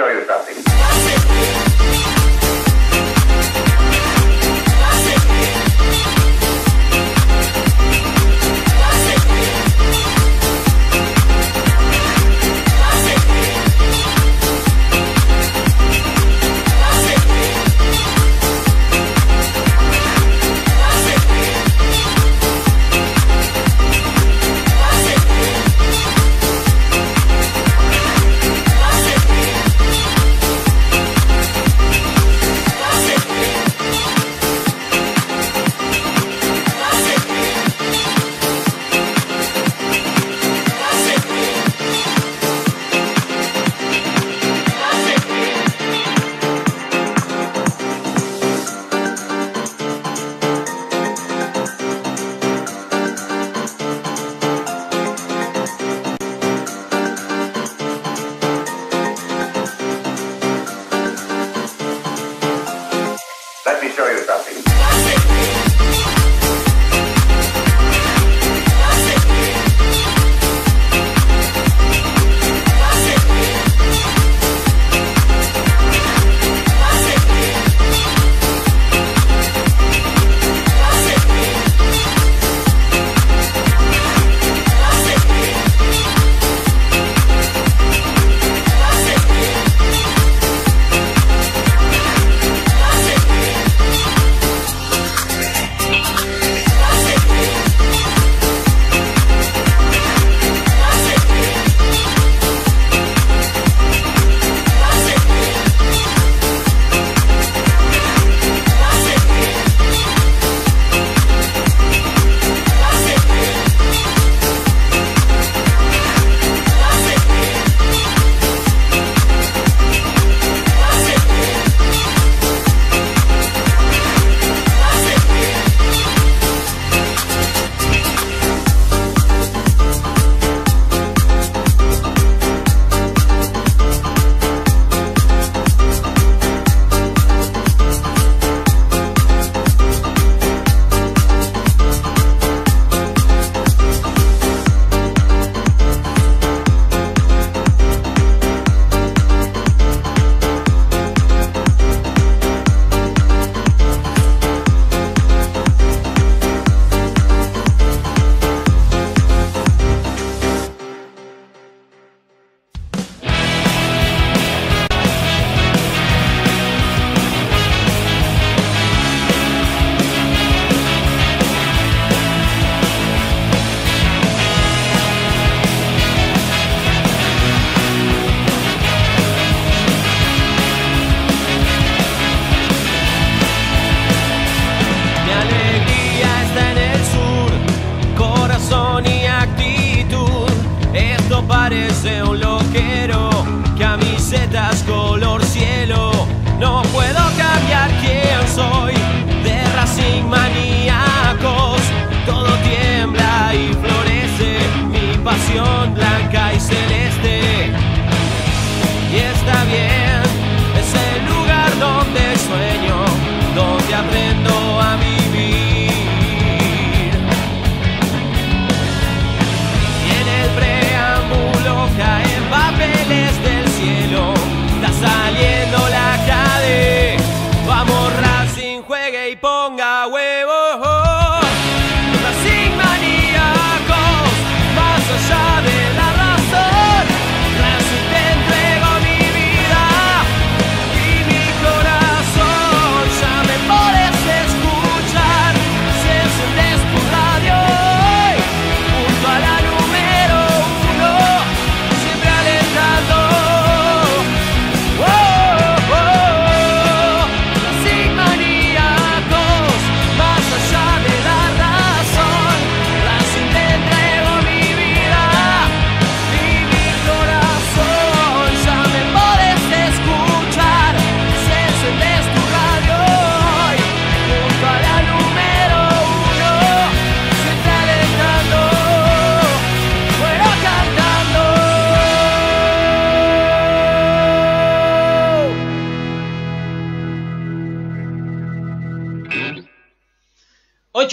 Let 0.00 0.48
me 0.48 0.49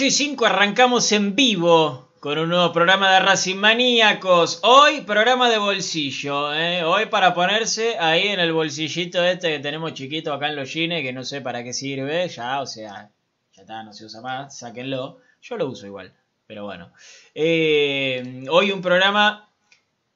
y 0.08 0.10
5 0.10 0.46
arrancamos 0.46 1.12
en 1.12 1.34
vivo 1.34 2.14
con 2.20 2.38
un 2.38 2.48
nuevo 2.48 2.72
programa 2.72 3.12
de 3.12 3.20
Racing 3.20 3.56
Maníacos. 3.56 4.60
Hoy 4.62 5.02
programa 5.02 5.50
de 5.50 5.58
bolsillo, 5.58 6.54
¿eh? 6.54 6.82
hoy 6.82 7.06
para 7.06 7.34
ponerse 7.34 7.98
ahí 7.98 8.28
en 8.28 8.40
el 8.40 8.54
bolsillito 8.54 9.22
este 9.22 9.50
que 9.50 9.58
tenemos 9.58 9.92
chiquito 9.92 10.32
acá 10.32 10.48
en 10.48 10.56
los 10.56 10.72
jeans, 10.72 11.02
que 11.02 11.12
no 11.12 11.24
sé 11.24 11.42
para 11.42 11.62
qué 11.62 11.74
sirve, 11.74 12.26
ya, 12.26 12.62
o 12.62 12.66
sea, 12.66 13.10
ya 13.52 13.60
está, 13.60 13.82
no 13.82 13.92
se 13.92 14.06
usa 14.06 14.22
más, 14.22 14.58
sáquenlo. 14.58 15.18
Yo 15.42 15.58
lo 15.58 15.68
uso 15.68 15.86
igual, 15.86 16.14
pero 16.46 16.64
bueno. 16.64 16.90
Eh, 17.34 18.46
hoy 18.50 18.72
un 18.72 18.80
programa 18.80 19.50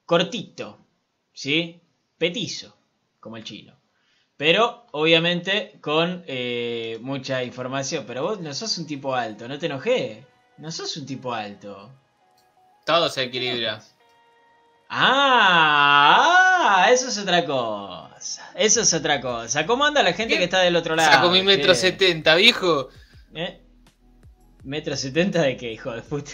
cortito, 0.07 0.79
¿sí? 1.33 1.79
Petizo, 2.17 2.75
como 3.19 3.37
el 3.37 3.43
chino. 3.43 3.72
Pero 4.43 4.83
obviamente 4.91 5.77
con 5.79 6.25
eh, 6.27 6.97
mucha 6.99 7.45
información. 7.45 8.03
Pero 8.05 8.23
vos 8.23 8.41
no 8.41 8.53
sos 8.53 8.77
un 8.77 8.85
tipo 8.85 9.15
alto, 9.15 9.47
no 9.47 9.57
te 9.57 9.67
enojé. 9.67 10.25
No 10.57 10.69
sos 10.69 10.97
un 10.97 11.05
tipo 11.05 11.33
alto. 11.33 11.89
Todo 12.85 13.07
se 13.07 13.23
equilibra. 13.23 13.81
Ah, 15.55 16.89
eso 16.91 17.07
es 17.07 17.17
otra 17.17 17.45
cosa. 17.45 18.51
Eso 18.55 18.81
es 18.81 18.93
otra 18.93 19.21
cosa. 19.21 19.65
¿Cómo 19.65 19.85
anda 19.85 20.03
la 20.03 20.11
gente 20.11 20.33
¿Qué? 20.33 20.39
que 20.39 20.43
está 20.43 20.59
del 20.59 20.75
otro 20.75 20.97
lado? 20.97 21.09
Saco 21.09 21.29
mi 21.29 21.41
metro 21.41 21.73
setenta, 21.73 22.35
viejo. 22.35 22.89
¿Eh? 23.33 23.61
¿Metro 24.65 24.97
setenta 24.97 25.41
de 25.41 25.55
qué, 25.55 25.71
hijo 25.71 25.93
de 25.93 26.01
puta? 26.01 26.31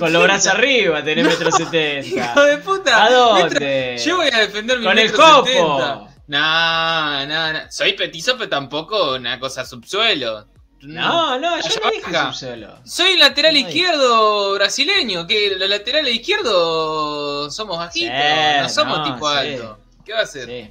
Con 0.00 0.12
los 0.12 0.24
brazos 0.24 0.48
arriba 0.54 1.04
tenés 1.04 1.24
metro 1.24 1.52
setenta. 1.52 2.04
Hijo 2.32 2.42
de 2.42 2.58
puta. 2.58 3.04
¿A 3.04 3.10
dónde? 3.12 3.94
Metro- 3.94 4.04
Yo 4.06 4.16
voy 4.16 4.28
a 4.32 4.38
defender 4.38 4.78
mi 4.80 4.84
Con 4.86 4.98
el 4.98 5.04
metro 5.06 5.22
copo. 5.24 5.46
setenta. 5.46 6.08
No, 6.26 7.26
no, 7.26 7.52
no. 7.52 7.58
Soy 7.70 7.92
petizo, 7.94 8.36
pero 8.36 8.48
tampoco 8.48 9.14
una 9.14 9.38
cosa 9.38 9.64
subsuelo. 9.64 10.46
No, 10.82 11.38
no, 11.38 11.60
yo 11.60 11.80
no 11.82 11.90
dije 11.90 12.18
subsuelo. 12.24 12.78
Soy 12.84 13.16
lateral 13.16 13.54
No, 13.54 13.60
izquierdo 13.60 14.52
brasileño, 14.54 15.26
que 15.26 15.54
los 15.56 15.68
laterales 15.68 16.14
izquierdos 16.14 17.54
somos 17.54 17.78
bajitos, 17.78 18.10
Sí, 18.10 18.62
no 18.62 18.68
somos 18.68 18.98
no, 18.98 19.14
tipo 19.14 19.30
sí. 19.30 19.36
alto. 19.36 19.78
¿Qué 20.04 20.12
va 20.12 20.20
a 20.20 20.22
hacer? 20.22 20.48
Sí, 20.48 20.70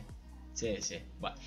sí, 0.54 0.82
sí. 0.82 1.00
Bueno. 1.20 1.38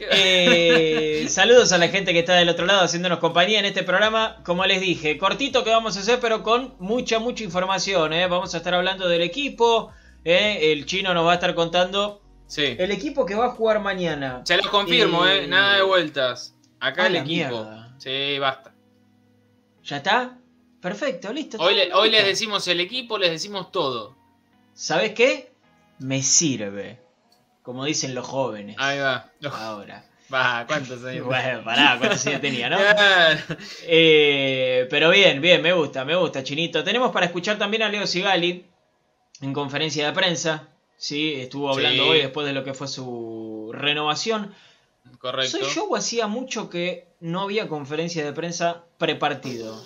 Eh, 0.00 1.26
saludos 1.30 1.72
a 1.72 1.78
la 1.78 1.88
gente 1.88 2.12
que 2.12 2.20
está 2.20 2.34
del 2.34 2.48
otro 2.48 2.66
lado 2.66 2.82
haciéndonos 2.82 3.18
compañía 3.18 3.58
en 3.58 3.64
este 3.64 3.82
programa. 3.82 4.42
Como 4.44 4.64
les 4.66 4.80
dije, 4.80 5.16
cortito 5.16 5.64
que 5.64 5.70
vamos 5.70 5.96
a 5.96 6.00
hacer, 6.00 6.20
pero 6.20 6.42
con 6.42 6.74
mucha, 6.78 7.18
mucha 7.18 7.44
información. 7.44 8.12
¿eh? 8.12 8.26
Vamos 8.26 8.54
a 8.54 8.58
estar 8.58 8.74
hablando 8.74 9.08
del 9.08 9.22
equipo. 9.22 9.92
¿eh? 10.24 10.72
El 10.72 10.84
chino 10.84 11.14
nos 11.14 11.26
va 11.26 11.32
a 11.32 11.34
estar 11.34 11.54
contando 11.54 12.22
Sí. 12.50 12.74
el 12.78 12.90
equipo 12.90 13.24
que 13.24 13.36
va 13.36 13.46
a 13.46 13.50
jugar 13.50 13.78
mañana. 13.80 14.42
Ya 14.44 14.56
lo 14.56 14.68
confirmo, 14.70 15.24
Eh, 15.24 15.44
eh. 15.44 15.46
Nada 15.46 15.76
de 15.76 15.82
vueltas. 15.82 16.54
Acá 16.80 17.06
el 17.06 17.14
equipo. 17.16 17.28
mierda. 17.28 17.94
Sí, 17.98 18.38
basta. 18.40 18.74
¿Ya 19.84 19.98
está? 19.98 20.36
Perfecto, 20.82 21.32
listo. 21.32 21.58
Hoy, 21.60 21.74
le- 21.74 21.82
estamos 21.84 22.02
hoy 22.02 22.10
les 22.10 22.24
decimos 22.26 22.66
el 22.66 22.80
equipo, 22.80 23.18
les 23.18 23.30
decimos 23.30 23.70
todo. 23.70 24.16
¿Sabes 24.74 25.12
qué? 25.12 25.52
Me 26.00 26.22
sirve. 26.22 26.98
Como 27.62 27.84
dicen 27.84 28.14
los 28.14 28.26
jóvenes. 28.26 28.74
Ahí 28.78 28.98
va. 28.98 29.30
Ahora. 29.52 30.04
Va, 30.32 30.64
¿cuántos 30.66 31.04
años? 31.04 31.26
Bueno, 31.26 31.62
pará, 31.64 31.96
¿cuántos 31.98 32.26
años 32.26 32.40
tenía, 32.40 32.68
no? 32.70 32.78
Eh, 33.82 34.86
pero 34.90 35.10
bien, 35.10 35.40
bien, 35.40 35.60
me 35.62 35.72
gusta, 35.72 36.04
me 36.04 36.14
gusta, 36.16 36.42
Chinito. 36.42 36.82
Tenemos 36.84 37.10
para 37.12 37.26
escuchar 37.26 37.58
también 37.58 37.82
a 37.82 37.88
Leo 37.88 38.06
Sigali 38.06 38.64
en 39.40 39.52
conferencia 39.52 40.06
de 40.06 40.12
prensa. 40.12 40.68
Sí, 41.02 41.32
estuvo 41.36 41.70
hablando 41.70 42.02
Sí. 42.04 42.08
hoy 42.10 42.18
después 42.18 42.46
de 42.46 42.52
lo 42.52 42.62
que 42.62 42.74
fue 42.74 42.86
su 42.86 43.70
renovación. 43.72 44.52
Correcto. 45.18 45.56
¿Soy 45.56 45.66
yo 45.74 45.84
o 45.88 45.96
hacía 45.96 46.26
mucho 46.26 46.68
que 46.68 47.08
no 47.20 47.40
había 47.40 47.68
conferencia 47.68 48.22
de 48.22 48.34
prensa 48.34 48.84
prepartido? 48.98 49.82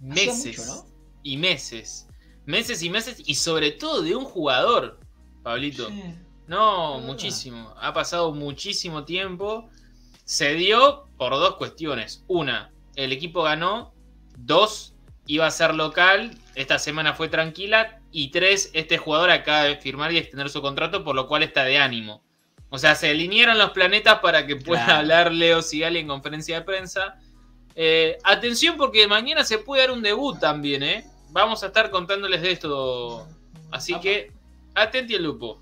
Meses 0.00 0.58
mucho, 0.58 0.66
¿no? 0.66 0.86
y 1.22 1.36
meses. 1.36 2.08
Meses 2.46 2.82
y 2.82 2.90
meses 2.90 3.22
y 3.24 3.36
sobre 3.36 3.70
todo 3.70 4.02
de 4.02 4.16
un 4.16 4.24
jugador, 4.24 4.98
Pablito. 5.44 5.88
Sí. 5.88 6.02
No, 6.48 6.94
Ah. 6.96 6.98
muchísimo. 6.98 7.72
Ha 7.80 7.92
pasado 7.92 8.32
muchísimo 8.34 9.04
tiempo. 9.04 9.68
Se 10.24 10.54
dio 10.54 11.06
por 11.16 11.32
dos 11.34 11.54
cuestiones. 11.56 12.24
Una, 12.26 12.72
el 12.96 13.12
equipo 13.12 13.42
ganó. 13.42 13.94
Dos, 14.36 14.94
iba 15.26 15.46
a 15.46 15.50
ser 15.52 15.74
local. 15.74 16.36
Esta 16.56 16.80
semana 16.80 17.14
fue 17.14 17.28
tranquila. 17.28 17.99
Y 18.12 18.30
tres, 18.30 18.70
este 18.74 18.98
jugador 18.98 19.30
acaba 19.30 19.64
de 19.64 19.76
firmar 19.76 20.12
y 20.12 20.18
extender 20.18 20.50
su 20.50 20.60
contrato, 20.60 21.04
por 21.04 21.14
lo 21.14 21.26
cual 21.28 21.42
está 21.42 21.64
de 21.64 21.78
ánimo. 21.78 22.22
O 22.68 22.78
sea, 22.78 22.94
se 22.94 23.10
alinearon 23.10 23.58
los 23.58 23.70
planetas 23.70 24.20
para 24.20 24.46
que 24.46 24.56
pueda 24.56 24.84
Claro. 24.84 25.00
hablar 25.00 25.32
Leo 25.32 25.62
Sigali 25.62 25.98
en 26.00 26.06
conferencia 26.08 26.58
de 26.58 26.64
prensa. 26.64 27.16
Eh, 27.74 28.18
atención 28.24 28.76
porque 28.76 29.06
mañana 29.06 29.44
se 29.44 29.58
puede 29.58 29.82
dar 29.82 29.90
un 29.92 30.02
debut 30.02 30.38
también, 30.38 30.82
¿eh? 30.82 31.04
Vamos 31.30 31.62
a 31.62 31.66
estar 31.68 31.90
contándoles 31.90 32.42
de 32.42 32.50
esto. 32.52 33.26
Así 33.70 33.92
Apa. 33.92 34.02
que, 34.02 34.32
atenti 34.74 35.14
el 35.14 35.22
lupo. 35.24 35.60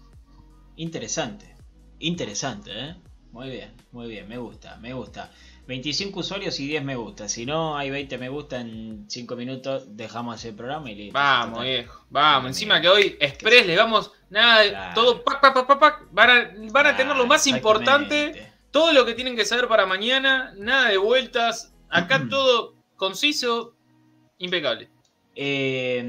Interesante, 0.77 1.55
interesante, 1.99 2.71
¿eh? 2.75 2.95
Muy 3.33 3.51
bien, 3.51 3.75
muy 3.93 4.09
bien, 4.09 4.27
me 4.29 4.39
gusta, 4.39 4.77
me 4.77 4.93
gusta. 4.95 5.31
25 5.69 6.21
usuarios 6.21 6.59
y 6.61 6.67
10 6.67 6.83
me 6.83 6.97
gusta. 6.97 7.29
Si 7.29 7.45
no 7.45 7.77
hay 7.77 7.91
20 7.91 8.17
me 8.17 8.31
gusta 8.31 8.59
en 8.61 9.05
5 9.07 9.37
minutos, 9.37 9.85
dejamos 9.97 10.43
el 10.47 10.55
programa 10.55 10.91
y 10.91 10.95
listo. 10.95 11.13
Vamos, 11.13 11.59
Total. 11.59 11.67
viejo. 11.69 12.05
Vamos. 12.09 12.49
Encima 12.49 12.81
que 12.81 12.89
hoy 12.89 13.17
Express 13.21 13.67
les 13.67 13.77
vamos. 13.77 14.11
Nada, 14.31 14.63
de- 14.63 14.71
Claro. 14.71 14.95
todo 14.95 15.23
pac, 15.25 15.41
pac, 15.43 15.67
pac, 15.67 15.79
pac. 15.79 16.07
Van 16.11 16.31
a, 16.31 16.51
van 16.73 16.87
a 16.87 16.97
tener 16.97 17.15
lo 17.15 17.27
más 17.27 17.47
importante. 17.47 18.51
Todo 18.71 18.93
lo 18.95 19.05
que 19.05 19.13
tienen 19.13 19.37
que 19.37 19.45
saber 19.45 19.69
para 19.69 19.85
mañana. 19.85 20.55
Nada 20.57 20.89
de 20.89 20.97
vueltas. 20.97 21.73
Acá 21.91 22.27
todo 22.31 22.75
conciso, 22.97 23.75
impecable. 24.39 24.89
Eh, 25.37 26.03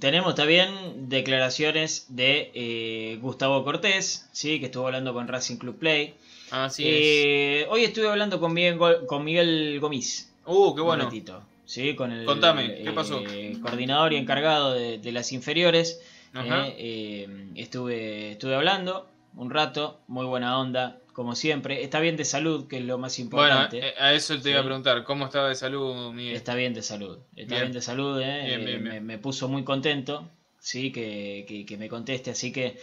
tenemos 0.00 0.34
también 0.34 1.08
declaraciones 1.08 2.06
de 2.08 2.50
eh, 2.52 3.18
Gustavo 3.22 3.62
Cortés, 3.64 4.28
¿sí? 4.32 4.58
que 4.58 4.66
estuvo 4.66 4.86
hablando 4.86 5.14
con 5.14 5.26
Racing 5.28 5.56
Club 5.56 5.78
Play. 5.78 6.14
Así 6.50 6.84
es. 6.88 6.94
Eh, 6.94 7.66
hoy 7.70 7.84
estuve 7.84 8.08
hablando 8.08 8.40
con 8.40 8.52
Miguel, 8.54 8.78
con 9.06 9.24
Miguel. 9.24 9.80
Uh, 9.82 10.74
qué 10.74 10.80
un 10.80 10.86
bueno. 10.86 11.04
ratito, 11.04 11.42
¿sí? 11.64 11.94
Con 11.94 12.12
el 12.12 12.24
Contame, 12.24 12.82
¿qué 12.82 12.92
pasó? 12.92 13.20
eh, 13.20 13.56
coordinador 13.60 14.12
y 14.12 14.16
encargado 14.16 14.72
de, 14.72 14.98
de 14.98 15.12
las 15.12 15.32
inferiores. 15.32 16.00
Ajá. 16.32 16.68
Eh, 16.68 16.74
eh, 16.78 17.48
estuve, 17.56 18.32
estuve 18.32 18.54
hablando 18.54 19.08
un 19.34 19.50
rato, 19.50 20.00
muy 20.08 20.26
buena 20.26 20.58
onda, 20.58 20.98
como 21.12 21.34
siempre. 21.34 21.82
Está 21.82 22.00
bien 22.00 22.16
de 22.16 22.24
salud, 22.24 22.66
que 22.66 22.78
es 22.78 22.84
lo 22.84 22.98
más 22.98 23.16
Bueno, 23.18 23.54
importante. 23.54 23.88
eh, 23.88 23.94
a 23.98 24.12
eso 24.14 24.38
te 24.40 24.50
iba 24.50 24.60
a 24.60 24.64
preguntar. 24.64 25.04
¿Cómo 25.04 25.26
estaba 25.26 25.48
de 25.48 25.54
salud, 25.54 26.12
Miguel? 26.12 26.34
Está 26.34 26.54
bien 26.54 26.74
de 26.74 26.82
salud. 26.82 27.18
Está 27.36 27.54
Bien. 27.56 27.66
bien, 27.66 27.72
de 27.72 27.82
salud, 27.82 28.20
¿eh? 28.20 28.42
Bien, 28.46 28.60
Eh, 28.62 28.78
bien, 28.78 29.06
Me, 29.06 29.18
puso 29.18 29.48
muy 29.48 29.64
contento, 29.64 30.28
sí, 30.58 30.90
que, 30.92 31.44
que- 31.46 31.66
que 31.66 31.76
me 31.76 31.88
conteste. 31.88 32.30
Así 32.30 32.52
que 32.52 32.78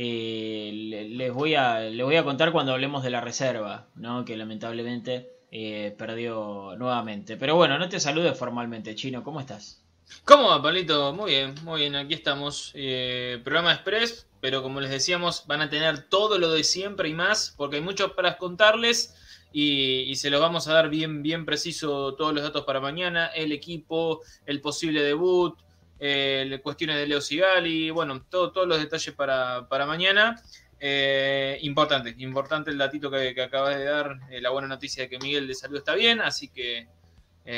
eh, 0.00 0.70
le- 0.72 1.08
les, 1.08 1.32
voy 1.32 1.56
a, 1.56 1.80
les 1.80 2.04
voy 2.06 2.14
a 2.14 2.22
contar 2.22 2.52
cuando 2.52 2.72
hablemos 2.72 3.02
de 3.02 3.10
la 3.10 3.20
reserva, 3.20 3.88
¿no? 3.96 4.24
Que 4.24 4.36
lamentablemente 4.36 5.28
eh, 5.50 5.92
perdió 5.98 6.76
nuevamente. 6.78 7.36
Pero 7.36 7.56
bueno, 7.56 7.78
no 7.78 7.88
te 7.88 7.98
saludes 7.98 8.38
formalmente, 8.38 8.94
Chino. 8.94 9.24
¿Cómo 9.24 9.40
estás? 9.40 9.82
¿Cómo 10.24 10.48
va, 10.50 10.62
Pablito? 10.62 11.12
Muy 11.12 11.32
bien, 11.32 11.54
muy 11.64 11.80
bien, 11.80 11.96
aquí 11.96 12.14
estamos. 12.14 12.70
Eh, 12.74 13.40
programa 13.42 13.72
Express, 13.72 14.28
pero 14.40 14.62
como 14.62 14.80
les 14.80 14.90
decíamos, 14.90 15.44
van 15.48 15.62
a 15.62 15.68
tener 15.68 16.08
todo 16.08 16.38
lo 16.38 16.52
de 16.52 16.62
siempre 16.62 17.08
y 17.08 17.14
más, 17.14 17.52
porque 17.56 17.76
hay 17.76 17.82
mucho 17.82 18.14
para 18.14 18.38
contarles 18.38 19.16
y, 19.52 20.02
y 20.02 20.14
se 20.14 20.30
los 20.30 20.40
vamos 20.40 20.68
a 20.68 20.74
dar 20.74 20.90
bien, 20.90 21.22
bien 21.24 21.44
preciso 21.44 22.14
todos 22.14 22.32
los 22.32 22.44
datos 22.44 22.64
para 22.64 22.80
mañana, 22.80 23.26
el 23.26 23.50
equipo, 23.50 24.20
el 24.46 24.60
posible 24.60 25.02
debut, 25.02 25.58
eh, 26.00 26.60
cuestiones 26.62 26.96
de 26.96 27.06
Leo 27.06 27.20
Sigali, 27.20 27.90
bueno, 27.90 28.22
todo- 28.28 28.52
todos 28.52 28.66
los 28.68 28.78
detalles 28.78 29.14
para, 29.14 29.68
para 29.68 29.86
mañana. 29.86 30.42
Eh, 30.80 31.58
importante, 31.62 32.14
importante 32.18 32.70
el 32.70 32.78
datito 32.78 33.10
que, 33.10 33.34
acabas 33.42 33.76
de 33.76 33.84
dar, 33.84 34.16
eh, 34.30 34.40
la 34.40 34.50
buena 34.50 34.68
noticia 34.68 35.02
de 35.04 35.08
que 35.08 35.18
Miguel 35.18 35.48
de 35.48 35.54
salud 35.54 35.78
está 35.78 35.94
bien, 35.94 36.20
así 36.20 36.48
que, 36.48 36.86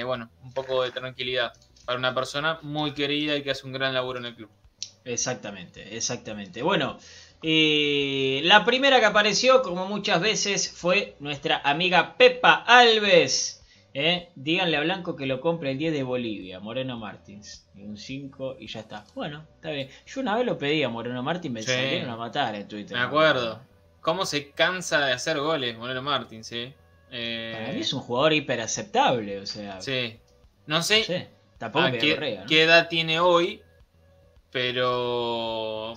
bueno, 0.04 0.30
un 0.42 0.52
poco 0.54 0.82
de 0.82 0.90
tranquilidad 0.92 1.52
para 1.84 1.98
una 1.98 2.14
persona 2.14 2.58
muy 2.62 2.92
querida 2.94 3.36
y 3.36 3.42
que 3.42 3.50
hace 3.50 3.66
un 3.66 3.72
gran 3.72 3.92
laburo 3.92 4.20
en 4.20 4.26
el 4.26 4.36
club. 4.36 4.48
Exactamente, 5.04 5.96
exactamente. 5.96 6.62
Bueno, 6.62 6.98
la 7.42 8.64
primera 8.64 9.00
que 9.00 9.06
apareció, 9.06 9.62
como 9.62 9.86
muchas 9.86 10.20
veces, 10.20 10.70
fue 10.70 11.16
nuestra 11.20 11.60
amiga 11.64 12.16
Pepa 12.16 12.64
Alves. 12.66 13.59
¿Eh? 13.94 14.30
Díganle 14.34 14.76
a 14.76 14.80
Blanco 14.80 15.16
que 15.16 15.26
lo 15.26 15.40
compre 15.40 15.72
el 15.72 15.78
10 15.78 15.92
de 15.92 16.02
Bolivia, 16.02 16.60
Moreno 16.60 16.98
Martins. 16.98 17.68
Y 17.74 17.82
un 17.84 17.96
5 17.96 18.56
y 18.58 18.66
ya 18.68 18.80
está. 18.80 19.04
Bueno, 19.14 19.44
está 19.56 19.70
bien. 19.70 19.88
Yo 20.06 20.20
una 20.20 20.36
vez 20.36 20.46
lo 20.46 20.58
pedí 20.58 20.82
a 20.82 20.88
Moreno 20.88 21.22
Martins, 21.22 21.52
me 21.54 21.62
Sí. 21.62 21.68
salieron 21.68 22.10
a 22.10 22.16
matar 22.16 22.54
en 22.54 22.68
Twitter. 22.68 22.96
Me 22.96 23.02
acuerdo. 23.02 23.60
¿Cómo 24.00 24.24
se 24.26 24.50
cansa 24.52 25.04
de 25.06 25.12
hacer 25.12 25.38
goles 25.38 25.76
Moreno 25.76 26.02
Martins? 26.02 26.50
eh? 26.52 26.74
Eh, 27.10 27.52
Para 27.58 27.72
mí 27.72 27.80
es 27.80 27.92
un 27.92 28.00
jugador 28.00 28.32
hiper 28.32 28.60
aceptable, 28.60 29.40
o 29.40 29.46
sea. 29.46 29.80
Sí. 29.80 30.18
No 30.66 30.82
sé, 30.82 30.98
no 31.00 31.04
sé, 31.04 31.28
Tampoco 31.58 31.84
a 31.86 31.90
qué, 31.92 32.12
aburría, 32.12 32.40
¿no? 32.42 32.46
qué 32.46 32.62
edad 32.62 32.88
tiene 32.88 33.18
hoy, 33.20 33.60
pero 34.50 35.94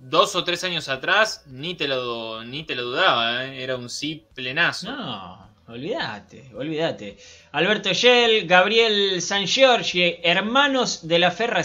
dos 0.00 0.34
o 0.36 0.44
tres 0.44 0.64
años 0.64 0.88
atrás 0.88 1.44
ni 1.46 1.74
te 1.74 1.88
lo, 1.88 2.44
ni 2.44 2.64
te 2.64 2.74
lo 2.74 2.82
dudaba. 2.84 3.44
eh, 3.46 3.62
Era 3.62 3.76
un 3.76 3.88
sí 3.88 4.26
plenazo. 4.34 4.90
No, 4.90 5.41
Olvídate, 5.72 6.50
olvídate. 6.54 7.16
Alberto 7.52 7.92
Yel, 7.92 8.46
Gabriel 8.46 9.22
San 9.22 9.46
Giorgi, 9.46 10.16
hermanos 10.22 11.08
de 11.08 11.18
la 11.18 11.30
Ferra. 11.30 11.62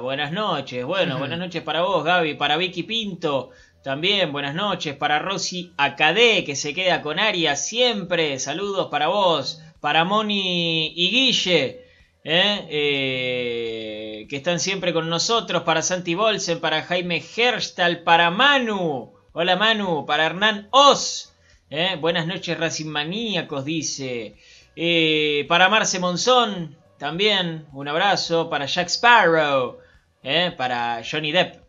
Buenas 0.00 0.32
noches. 0.32 0.84
Bueno, 0.84 1.20
buenas 1.20 1.38
noches 1.38 1.62
para 1.62 1.82
vos, 1.82 2.02
Gaby. 2.02 2.34
Para 2.34 2.56
Vicky 2.56 2.82
Pinto, 2.82 3.50
también 3.84 4.32
buenas 4.32 4.56
noches. 4.56 4.96
Para 4.96 5.20
Rosy 5.20 5.72
Acadé, 5.76 6.42
que 6.42 6.56
se 6.56 6.74
queda 6.74 7.00
con 7.00 7.20
Arias 7.20 7.64
siempre. 7.64 8.40
Saludos 8.40 8.88
para 8.90 9.06
vos. 9.06 9.62
Para 9.78 10.02
Moni 10.02 10.92
y 10.96 11.10
Guille. 11.10 11.80
¿eh? 12.24 12.66
Eh, 12.70 14.26
que 14.28 14.36
están 14.36 14.58
siempre 14.58 14.92
con 14.92 15.08
nosotros. 15.08 15.62
Para 15.62 15.82
Santi 15.82 16.16
Bolsen, 16.16 16.58
para 16.58 16.82
Jaime 16.82 17.22
Herstal, 17.36 18.02
para 18.02 18.32
Manu. 18.32 19.12
Hola 19.32 19.54
Manu, 19.54 20.06
para 20.06 20.26
Hernán 20.26 20.66
Oz. 20.72 21.31
¿Eh? 21.74 21.96
Buenas 21.98 22.26
noches, 22.26 22.58
Racing 22.58 22.86
Maníacos, 22.88 23.64
dice. 23.64 24.36
Eh, 24.76 25.46
para 25.48 25.70
Marce 25.70 25.98
Monzón, 25.98 26.76
también 26.98 27.66
un 27.72 27.88
abrazo. 27.88 28.50
Para 28.50 28.66
Jack 28.66 28.88
Sparrow, 28.88 29.78
¿eh? 30.22 30.52
para 30.54 31.00
Johnny 31.08 31.32
Depp, 31.32 31.62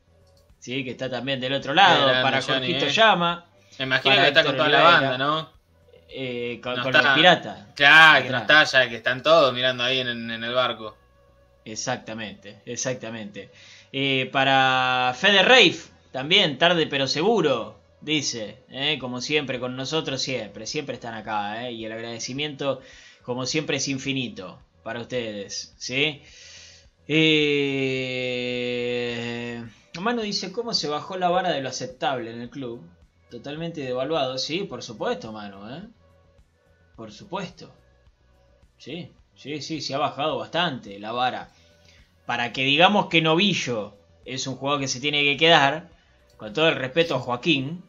¿sí? 0.60 0.84
que 0.84 0.92
está 0.92 1.10
también 1.10 1.40
del 1.40 1.54
otro 1.54 1.74
lado. 1.74 2.06
Grande, 2.06 2.22
para 2.22 2.42
Jorgito. 2.42 2.88
Llama, 2.88 3.46
Me 3.80 3.86
imagino 3.86 4.16
que 4.16 4.28
está 4.28 4.44
con 4.44 4.58
toda 4.58 4.68
la 4.70 4.82
banda, 4.82 5.18
¿no? 5.18 5.50
eh, 6.10 6.60
con, 6.62 6.76
No 6.76 6.84
con 6.84 6.94
está- 6.96 7.08
los 7.08 7.18
piratas. 7.18 7.68
Claro, 7.74 8.26
que 8.26 8.30
no 8.32 8.38
está 8.40 8.64
ya, 8.66 8.90
que 8.90 8.96
están 8.98 9.24
todos 9.24 9.54
mirando 9.54 9.84
ahí 9.86 10.00
en, 10.00 10.10
en 10.30 10.44
el 10.44 10.54
barco. 10.54 10.98
Exactamente, 11.64 12.62
exactamente. 12.66 13.50
Para 14.34 15.14
Fede 15.16 15.44
Reif, 15.44 15.88
también, 16.12 16.58
tarde 16.58 16.88
pero 16.88 17.08
seguro, 17.08 17.80
dice, 18.04 18.64
¿eh? 18.70 18.98
como 19.00 19.22
siempre, 19.22 19.60
con 19.60 19.76
nosotros 19.76 20.22
siempre, 20.22 20.68
siempre 20.68 20.96
están 20.96 21.14
acá, 21.14 21.68
¿eh? 21.68 21.72
y 21.72 21.86
el 21.86 21.92
agradecimiento, 21.92 22.82
como 23.24 23.46
siempre, 23.46 23.78
es 23.78 23.88
infinito 23.88 24.60
para 24.84 25.02
ustedes, 25.02 25.74
¿sí? 25.78 26.22
Eh... 27.08 28.04
Mano 30.00 30.22
dice, 30.22 30.52
¿cómo 30.52 30.74
se 30.74 30.90
bajó 30.90 31.18
la 31.18 31.30
vara 31.30 31.52
de 31.52 31.62
lo 31.62 31.70
aceptable 31.70 32.32
en 32.32 32.42
el 32.42 32.50
club? 32.50 32.82
Totalmente 33.30 33.82
devaluado, 33.82 34.38
sí, 34.38 34.64
por 34.64 34.84
supuesto, 34.84 35.32
mano, 35.32 35.74
¿eh? 35.76 35.84
Por 36.96 37.12
supuesto. 37.12 37.74
Sí, 38.78 39.12
sí, 39.36 39.62
sí, 39.62 39.82
se 39.82 39.96
ha 39.96 39.98
bajado 39.98 40.38
bastante 40.38 41.00
la 41.00 41.12
vara. 41.14 41.52
Para 42.26 42.52
que 42.54 42.64
digamos 42.64 43.08
que 43.08 43.22
Novillo 43.22 43.96
es 44.26 44.46
un 44.48 44.56
jugador 44.56 44.82
que 44.82 44.88
se 44.88 45.00
tiene 45.00 45.24
que 45.24 45.38
quedar, 45.38 45.90
con 46.38 46.54
todo 46.54 46.68
el 46.68 46.76
respeto 46.76 47.16
a 47.16 47.20
Joaquín. 47.20 47.84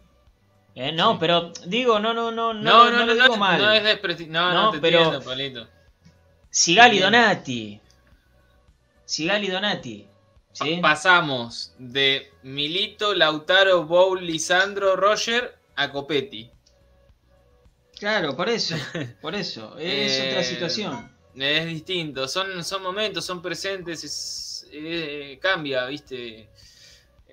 ¿Eh? 0.75 0.93
No, 0.93 1.13
Sí. 1.13 1.17
pero 1.21 1.53
digo, 1.67 1.99
no, 1.99 2.13
no, 2.15 2.31
no, 2.31 2.53
no, 2.53 2.63
No, 2.63 2.85
no, 2.85 2.91
no, 2.91 2.99
no, 2.99 3.07
lo 3.07 3.15
no, 3.15 3.23
digo 3.23 3.35
no, 3.35 3.37
mal. 3.37 3.77
es 3.77 3.83
despresti- 3.85 4.29
no, 4.29 4.53
no, 4.53 4.63
No, 4.65 4.71
te 4.73 4.79
pero- 4.79 4.99
entiendo, 5.03 5.25
Palito. 5.25 5.69
Sigali. 6.51 6.99
Donati. 7.01 7.81
Sigali 9.05 9.49
Donati. 9.49 10.07
Pasamos 10.81 11.73
de 11.79 12.31
Milito, 12.45 13.13
Lautaro, 13.13 13.85
Bowl, 13.85 14.25
Lisandro, 14.25 14.95
Roger 14.95 15.57
a 15.75 15.91
Copetti. 15.91 16.49
Claro, 17.99 18.37
por 18.37 18.49
eso, 18.49 18.77
por 19.21 19.35
eso. 19.35 19.77
Es 19.79 20.13
Eh, 20.21 20.29
otra 20.31 20.45
situación. 20.45 21.13
Es 21.37 21.67
distinto, 21.67 22.29
son, 22.29 22.63
son 22.63 22.83
momentos, 22.85 23.25
son 23.25 23.43
presentes, 23.43 24.05
es- 24.05 24.67
eh, 24.73 25.39
cambia, 25.43 25.87
¿viste? 25.87 26.49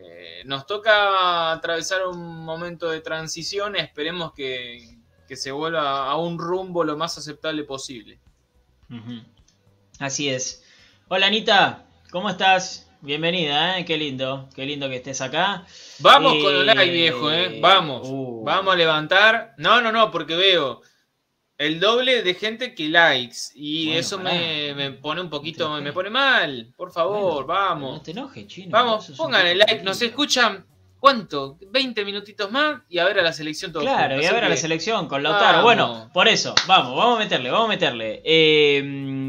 Eh, 0.03 0.41
nos 0.45 0.65
toca 0.65 1.51
atravesar 1.51 2.07
un 2.07 2.43
momento 2.43 2.89
de 2.89 3.01
transición, 3.01 3.75
esperemos 3.75 4.33
que, 4.33 4.97
que 5.27 5.35
se 5.35 5.51
vuelva 5.51 6.05
a 6.09 6.17
un 6.17 6.37
rumbo 6.39 6.83
lo 6.83 6.97
más 6.97 7.17
aceptable 7.17 7.63
posible. 7.63 8.19
Así 9.99 10.29
es. 10.29 10.63
Hola 11.07 11.27
Anita, 11.27 11.85
¿cómo 12.11 12.29
estás? 12.29 12.87
Bienvenida, 13.01 13.79
¿eh? 13.79 13.85
Qué 13.85 13.97
lindo, 13.97 14.47
qué 14.55 14.65
lindo 14.65 14.87
que 14.89 14.97
estés 14.97 15.21
acá. 15.21 15.65
Vamos 15.99 16.33
Eh, 16.35 16.43
con 16.43 16.55
el 16.55 16.65
like, 16.67 16.91
viejo, 16.91 17.31
¿eh? 17.31 17.59
Vamos. 17.61 18.07
uh. 18.09 18.43
Vamos 18.43 18.73
a 18.73 18.77
levantar. 18.77 19.53
No, 19.57 19.81
no, 19.81 19.91
no, 19.91 20.11
porque 20.11 20.35
veo 20.35 20.81
el 21.61 21.79
doble 21.79 22.23
de 22.23 22.33
gente 22.33 22.73
que 22.75 22.89
likes. 22.89 23.37
Y 23.55 23.85
Bueno, 23.87 23.99
eso 23.99 24.19
me, 24.19 24.73
me 24.75 24.91
pone 24.91 25.21
un 25.21 25.29
poquito, 25.29 25.69
me 25.81 25.93
pone 25.93 26.09
mal. 26.09 26.73
Por 26.75 26.91
favor, 26.91 27.45
Bueno, 27.45 27.47
vamos. 27.47 27.93
No 27.97 28.01
te 28.01 28.11
enojes, 28.11 28.47
chino. 28.47 28.69
Vamos, 28.71 29.11
pongan 29.17 29.45
el 29.47 29.57
like. 29.59 29.83
Nos 29.83 30.01
escuchan, 30.01 30.65
¿cuánto? 30.99 31.57
20 31.71 32.03
minutitos 32.05 32.51
más 32.51 32.81
y 32.89 32.97
a 32.99 33.05
ver 33.05 33.19
a 33.19 33.21
la 33.23 33.33
selección 33.33 33.71
todos 33.71 33.85
Claro, 33.85 34.21
y 34.21 34.25
a 34.25 34.31
ver 34.33 34.43
a 34.45 34.49
la 34.49 34.57
selección 34.57 35.07
con 35.07 35.23
Lautaro. 35.23 35.57
Vamos. 35.59 35.63
Bueno, 35.63 36.09
por 36.13 36.27
eso, 36.27 36.53
vamos, 36.67 36.95
vamos 36.97 37.17
a 37.17 37.19
meterle, 37.23 37.49
vamos 37.51 37.65
a 37.67 37.69
meterle. 37.69 38.21
Eh, 38.25 38.81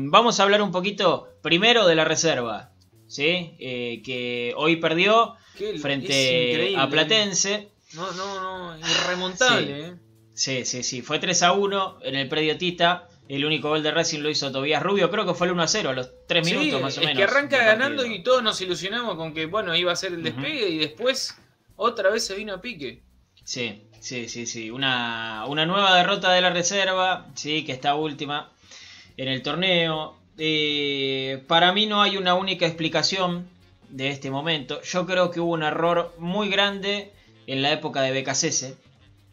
vamos 0.07 0.39
a 0.39 0.43
hablar 0.43 0.63
un 0.63 0.71
poquito 0.73 1.29
primero 1.43 1.87
de 1.87 1.95
la 1.95 2.05
reserva, 2.05 2.73
¿sí? 3.07 3.57
Eh, 3.59 4.03
que 4.05 4.53
hoy 4.57 4.77
perdió 4.77 5.35
Qué- 5.57 5.79
frente 5.79 6.75
a 6.77 6.89
Platense. 6.89 7.71
No, 7.95 8.11
no, 8.13 8.75
no, 8.75 8.79
irremontable, 8.79 9.81
¿eh? 9.89 9.95
Sí, 10.35 10.65
sí, 10.65 10.83
sí, 10.83 11.03
fue 11.03 11.19
3 11.19 11.43
a 11.43 11.53
1 11.53 11.99
en 12.03 12.15
el 12.17 12.29
predio 12.29 12.57
Tita. 12.57 13.09
El 13.29 13.45
único 13.45 13.69
gol 13.69 13.83
de 13.83 13.91
Racing 13.91 14.21
lo 14.21 14.31
hizo 14.31 14.51
Tobías 14.53 14.83
Rubio, 14.83 15.11
creo 15.11 15.25
que 15.25 15.35
fue 15.35 15.47
el 15.47 15.53
1 15.55 15.63
a 15.63 15.69
0 15.69 15.91
a 15.91 15.93
los 15.93 16.11
3 16.27 16.47
Sí, 16.47 16.55
minutos 16.55 16.83
más 16.83 16.99
o 16.99 17.01
es 17.01 17.07
menos. 17.07 17.19
que 17.19 17.25
arranca 17.25 17.65
ganando 17.65 18.05
y 18.05 18.23
todos 18.23 18.43
nos 18.43 18.61
ilusionamos 18.61 19.17
con 19.17 19.33
que, 19.33 19.47
bueno, 19.47 19.75
iba 19.77 19.93
a 19.93 19.97
ser 19.97 20.13
el 20.13 20.23
despegue 20.23 20.69
y 20.69 20.79
después 20.79 21.37
otra 21.77 22.11
vez 22.11 22.27
se 22.27 22.35
vino 22.35 22.53
a 22.55 22.61
pique. 22.61 23.03
Sí, 23.45 23.83
sí, 24.01 24.29
sí, 24.29 24.47
sí. 24.47 24.71
Una, 24.71 25.45
una 25.49 25.65
nueva 25.67 25.97
derrota 25.97 26.33
de 26.33 26.41
la 26.41 26.51
reserva, 26.51 27.27
sí, 27.35 27.65
que 27.65 27.73
está 27.73 27.95
última 27.95 28.51
en 29.17 29.29
el 29.29 29.43
torneo. 29.43 30.17
Eh, 30.39 31.43
para 31.47 31.73
mí 31.73 31.87
no 31.87 32.03
hay 32.03 32.17
una 32.17 32.35
única 32.35 32.67
explicación 32.67 33.49
de 33.89 34.09
este 34.09 34.31
momento. 34.31 34.83
Yo 34.83 35.07
creo 35.07 35.31
que 35.31 35.41
hubo 35.41 35.53
un 35.53 35.63
error 35.63 36.15
muy 36.19 36.49
grande 36.49 37.13
en 37.47 37.63
la 37.63 37.73
época 37.73 38.03
de 38.03 38.21
BKCS 38.21 38.75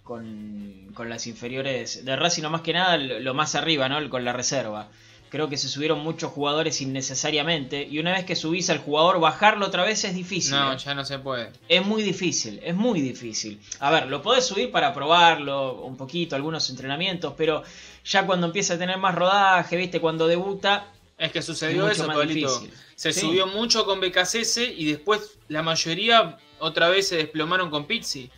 con, 0.03 0.78
con 0.99 1.07
las 1.07 1.27
inferiores 1.27 2.03
de 2.03 2.13
Racing, 2.17 2.41
no 2.43 2.49
más 2.49 2.59
que 2.59 2.73
nada 2.73 2.97
lo 2.97 3.33
más 3.33 3.55
arriba, 3.55 3.87
¿no? 3.87 4.09
Con 4.09 4.25
la 4.25 4.33
reserva. 4.33 4.89
Creo 5.29 5.47
que 5.47 5.55
se 5.55 5.69
subieron 5.69 5.99
muchos 5.99 6.29
jugadores 6.33 6.81
innecesariamente 6.81 7.87
y 7.89 7.99
una 7.99 8.11
vez 8.11 8.25
que 8.25 8.35
subís 8.35 8.69
al 8.69 8.79
jugador, 8.79 9.21
bajarlo 9.21 9.65
otra 9.67 9.85
vez 9.85 10.03
es 10.03 10.13
difícil. 10.13 10.51
No, 10.55 10.75
ya 10.75 10.93
no 10.93 11.05
se 11.05 11.17
puede. 11.19 11.53
Es 11.69 11.85
muy 11.85 12.03
difícil, 12.03 12.59
es 12.61 12.75
muy 12.75 12.99
difícil. 12.99 13.61
A 13.79 13.91
ver, 13.91 14.07
lo 14.07 14.21
podés 14.21 14.45
subir 14.45 14.71
para 14.71 14.93
probarlo 14.93 15.83
un 15.83 15.95
poquito, 15.95 16.35
algunos 16.35 16.69
entrenamientos, 16.69 17.33
pero 17.37 17.63
ya 18.03 18.25
cuando 18.25 18.47
empieza 18.47 18.73
a 18.73 18.77
tener 18.77 18.97
más 18.97 19.15
rodaje, 19.15 19.77
viste, 19.77 20.01
cuando 20.01 20.27
debuta, 20.27 20.91
Es 21.17 21.31
que 21.31 21.39
es 21.39 21.45
sucedió 21.45 21.83
mucho 21.83 21.93
eso, 21.93 22.07
más 22.07 22.17
Pablito. 22.17 22.59
difícil. 22.59 22.77
Se 22.97 23.13
Sí. 23.13 23.21
subió 23.21 23.47
mucho 23.47 23.85
con 23.85 24.01
BKCS 24.01 24.57
y 24.75 24.83
después 24.91 25.37
la 25.47 25.63
mayoría 25.63 26.37
otra 26.59 26.89
vez 26.89 27.07
se 27.07 27.15
desplomaron 27.15 27.69
con 27.69 27.85
Pizzi. 27.85 28.29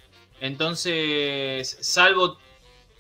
Entonces, 0.41 1.77
salvo 1.81 2.37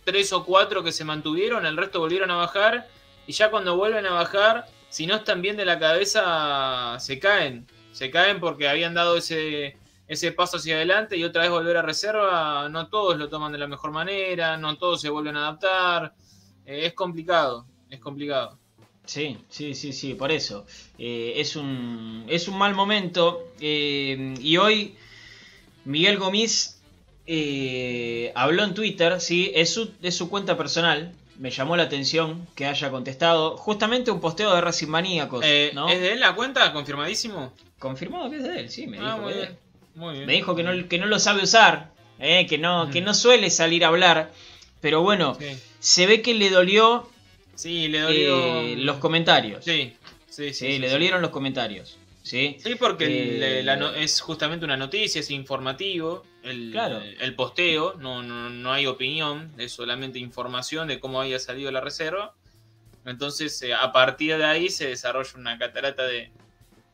tres 0.03 0.33
o 0.33 0.43
cuatro 0.43 0.83
que 0.83 0.91
se 0.91 1.05
mantuvieron, 1.05 1.65
el 1.65 1.77
resto 1.77 1.99
volvieron 1.99 2.31
a 2.31 2.35
bajar. 2.35 2.87
Y 3.27 3.33
ya 3.33 3.51
cuando 3.51 3.77
vuelven 3.77 4.05
a 4.05 4.13
bajar, 4.13 4.65
si 4.89 5.07
no 5.07 5.15
están 5.15 5.41
bien 5.41 5.57
de 5.57 5.65
la 5.65 5.79
cabeza, 5.79 6.97
se 6.99 7.19
caen. 7.19 7.67
Se 7.91 8.09
caen 8.09 8.39
porque 8.39 8.67
habían 8.67 8.93
dado 8.93 9.17
ese, 9.17 9.77
ese 10.07 10.31
paso 10.31 10.57
hacia 10.57 10.75
adelante 10.75 11.17
y 11.17 11.23
otra 11.23 11.43
vez 11.43 11.51
volver 11.51 11.77
a 11.77 11.81
reserva. 11.81 12.67
No 12.69 12.87
todos 12.87 13.17
lo 13.17 13.29
toman 13.29 13.51
de 13.51 13.57
la 13.57 13.67
mejor 13.67 13.91
manera, 13.91 14.57
no 14.57 14.77
todos 14.77 15.01
se 15.01 15.09
vuelven 15.09 15.37
a 15.37 15.47
adaptar. 15.47 16.13
Eh, 16.65 16.85
es 16.85 16.93
complicado, 16.93 17.65
es 17.89 17.99
complicado. 17.99 18.57
Sí, 19.05 19.37
sí, 19.49 19.73
sí, 19.73 19.93
sí, 19.93 20.13
por 20.13 20.31
eso. 20.31 20.65
Eh, 20.97 21.33
es, 21.37 21.55
un, 21.55 22.25
es 22.27 22.47
un 22.47 22.57
mal 22.57 22.73
momento. 22.73 23.47
eh, 23.59 24.33
y 24.39 24.57
hoy 24.57 24.95
Miguel 25.85 26.17
Gomis 26.17 26.70
eh, 27.27 28.31
habló 28.35 28.63
en 28.63 28.73
Twitter, 28.73 29.19
sí, 29.21 29.51
es 29.55 29.73
su, 29.73 29.91
es 30.01 30.15
su 30.15 30.29
cuenta 30.29 30.57
personal. 30.57 31.11
Me 31.37 31.49
llamó 31.49 31.75
la 31.75 31.83
atención 31.83 32.47
que 32.55 32.65
haya 32.67 32.91
contestado 32.91 33.57
justamente 33.57 34.11
un 34.11 34.19
posteo 34.21 34.53
de 34.53 34.61
Racing 34.61 34.87
Maníacos. 34.89 35.43
Eh, 35.47 35.71
¿no? 35.73 35.89
¿Es 35.89 35.99
de 35.99 36.13
él 36.13 36.19
la 36.19 36.35
cuenta? 36.35 36.71
¿Confirmadísimo? 36.71 37.51
Confirmado 37.79 38.29
que 38.29 38.37
es 38.37 38.43
de 38.43 38.59
él, 38.59 38.69
sí, 38.69 38.85
me 38.85 38.99
Ah, 38.99 39.15
dijo. 39.15 39.17
muy 39.21 39.33
que 39.33 39.39
bien. 39.39 39.57
Muy 39.95 40.13
bien. 40.15 40.25
Me 40.27 40.33
dijo 40.33 40.55
que 40.55 40.63
no, 40.63 40.87
que 40.87 40.97
no 40.99 41.05
lo 41.07 41.17
sabe 41.19 41.43
usar, 41.43 41.91
eh, 42.19 42.45
que, 42.47 42.57
no, 42.59 42.89
que 42.91 43.01
no 43.01 43.13
suele 43.13 43.49
salir 43.49 43.83
a 43.83 43.87
hablar. 43.87 44.31
Pero 44.81 45.01
bueno, 45.01 45.35
Sí, 45.39 45.47
se 45.79 46.05
ve 46.07 46.21
que 46.21 46.33
le 46.35 46.49
dolió 46.49 47.09
Sí, 47.55 47.87
le 47.87 47.99
dolió. 48.01 48.75
los 48.85 48.97
comentarios. 48.97 49.63
Sí, 49.65 49.93
sí, 50.29 50.53
sí. 50.53 50.73
Sí, 50.73 50.79
le 50.79 50.89
dolieron 50.89 51.21
los 51.21 51.31
comentarios. 51.31 51.97
Sí, 52.23 52.57
Sí, 52.59 52.75
porque 52.75 53.59
Eh, 53.59 53.63
la 53.63 53.73
es 53.97 54.21
justamente 54.21 54.63
una 54.65 54.77
noticia, 54.77 55.19
es 55.21 55.31
informativo. 55.31 56.23
El, 56.43 56.71
Claro. 56.71 56.99
el 57.01 57.35
posteo, 57.35 57.95
no, 57.99 58.21
no, 58.23 58.49
no 58.49 58.71
hay 58.73 58.85
opinión, 58.85 59.51
es 59.57 59.71
solamente 59.71 60.19
información 60.19 60.87
de 60.87 60.99
cómo 60.99 61.21
había 61.21 61.39
salido 61.39 61.71
la 61.71 61.81
reserva. 61.81 62.33
Entonces, 63.05 63.59
eh, 63.63 63.73
a 63.73 63.91
partir 63.91 64.37
de 64.37 64.45
ahí 64.45 64.69
se 64.69 64.87
desarrolla 64.87 65.31
una 65.35 65.57
catarata 65.57 66.03
de, 66.03 66.29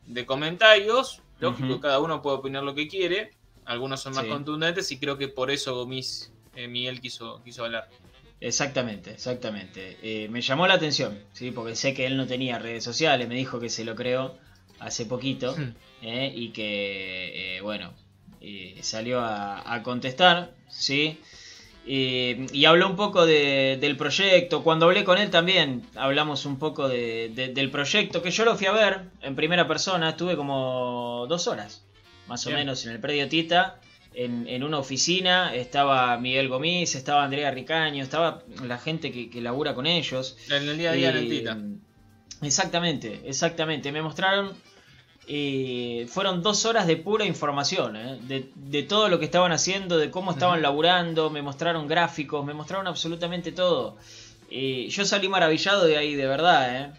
de 0.06 0.26
comentarios. 0.26 1.20
Lógico, 1.40 1.80
cada 1.80 2.00
uno 2.00 2.20
puede 2.22 2.36
opinar 2.38 2.62
lo 2.62 2.74
que 2.74 2.88
quiere. 2.88 3.30
Algunos 3.66 4.00
son 4.00 4.14
más 4.14 4.24
Sí. 4.24 4.30
contundentes 4.30 4.90
y 4.92 4.98
creo 4.98 5.18
que 5.18 5.28
por 5.28 5.50
eso 5.50 5.74
Gomis, 5.76 6.32
eh, 6.56 6.66
Miguel 6.68 7.00
quiso, 7.00 7.42
quiso 7.44 7.64
hablar. 7.64 7.88
Exactamente, 8.40 9.10
exactamente. 9.12 10.28
Me 10.30 10.40
llamó 10.40 10.66
la 10.66 10.74
atención, 10.74 11.18
¿sí? 11.32 11.50
porque 11.50 11.74
sé 11.76 11.92
que 11.92 12.06
él 12.06 12.16
no 12.16 12.26
tenía 12.26 12.58
redes 12.58 12.82
sociales, 12.84 13.28
me 13.28 13.34
dijo 13.34 13.60
que 13.60 13.68
se 13.68 13.84
lo 13.84 13.94
creó 13.94 14.36
hace 14.80 15.06
poquito. 15.06 15.54
¿eh? 16.02 16.32
y 16.34 16.50
que, 16.50 17.56
eh, 17.56 17.60
bueno, 17.60 17.92
eh, 18.40 18.78
salió 18.82 19.20
a, 19.20 19.74
a 19.74 19.82
contestar, 19.82 20.52
¿sí? 20.68 21.18
Y 21.90 22.64
habló 22.66 22.86
un 22.88 22.96
poco 22.96 23.24
de- 23.24 23.78
del 23.80 23.96
proyecto. 23.96 24.62
Cuando 24.62 24.86
hablé 24.86 25.04
con 25.04 25.16
él 25.18 25.30
también 25.30 25.82
hablamos 25.96 26.44
un 26.44 26.58
poco 26.58 26.86
de- 26.88 27.30
de- 27.34 27.48
del 27.48 27.70
proyecto, 27.70 28.20
que 28.22 28.30
yo 28.30 28.44
lo 28.44 28.56
fui 28.56 28.66
a 28.66 28.72
ver 28.72 29.00
en 29.22 29.34
primera 29.34 29.66
persona, 29.66 30.10
estuve 30.10 30.36
como 30.36 31.24
dos 31.28 31.46
horas, 31.48 31.82
más 32.26 32.46
o 32.46 32.50
menos, 32.50 32.84
en 32.86 32.92
el 32.92 33.00
predio 33.00 33.28
Tita. 33.28 33.80
En, 34.14 34.48
en 34.48 34.64
una 34.64 34.78
oficina 34.78 35.54
estaba 35.54 36.16
Miguel 36.18 36.48
Gomis, 36.48 36.94
estaba 36.94 37.24
Andrea 37.24 37.50
Ricaño, 37.52 38.02
estaba 38.02 38.42
la 38.66 38.76
gente 38.78 39.12
que, 39.12 39.30
que 39.30 39.40
labura 39.40 39.74
con 39.74 39.86
ellos. 39.86 40.36
En 40.50 40.68
el 40.68 40.76
día 40.76 40.90
a 40.90 40.92
día, 40.94 41.10
Eh, 41.10 41.12
lentita. 41.14 41.56
Exactamente, 42.42 43.22
exactamente. 43.26 43.92
Me 43.92 44.02
mostraron. 44.02 44.52
Eh, 45.30 46.06
fueron 46.08 46.42
dos 46.42 46.64
horas 46.64 46.86
de 46.86 46.96
pura 46.96 47.24
información, 47.26 47.96
eh, 47.96 48.18
de, 48.22 48.48
de 48.54 48.82
todo 48.82 49.08
lo 49.08 49.18
que 49.18 49.26
estaban 49.26 49.52
haciendo, 49.52 49.98
de 49.98 50.10
cómo 50.10 50.30
estaban 50.32 50.62
laburando, 50.62 51.28
me 51.30 51.42
mostraron 51.42 51.86
gráficos, 51.86 52.44
me 52.44 52.54
mostraron 52.54 52.86
absolutamente 52.86 53.52
todo. 53.52 53.96
Eh, 54.50 54.88
yo 54.90 55.04
salí 55.04 55.28
maravillado 55.28 55.84
de 55.84 55.98
ahí, 55.98 56.14
de 56.14 56.26
verdad, 56.26 56.76
eh, 56.86 56.92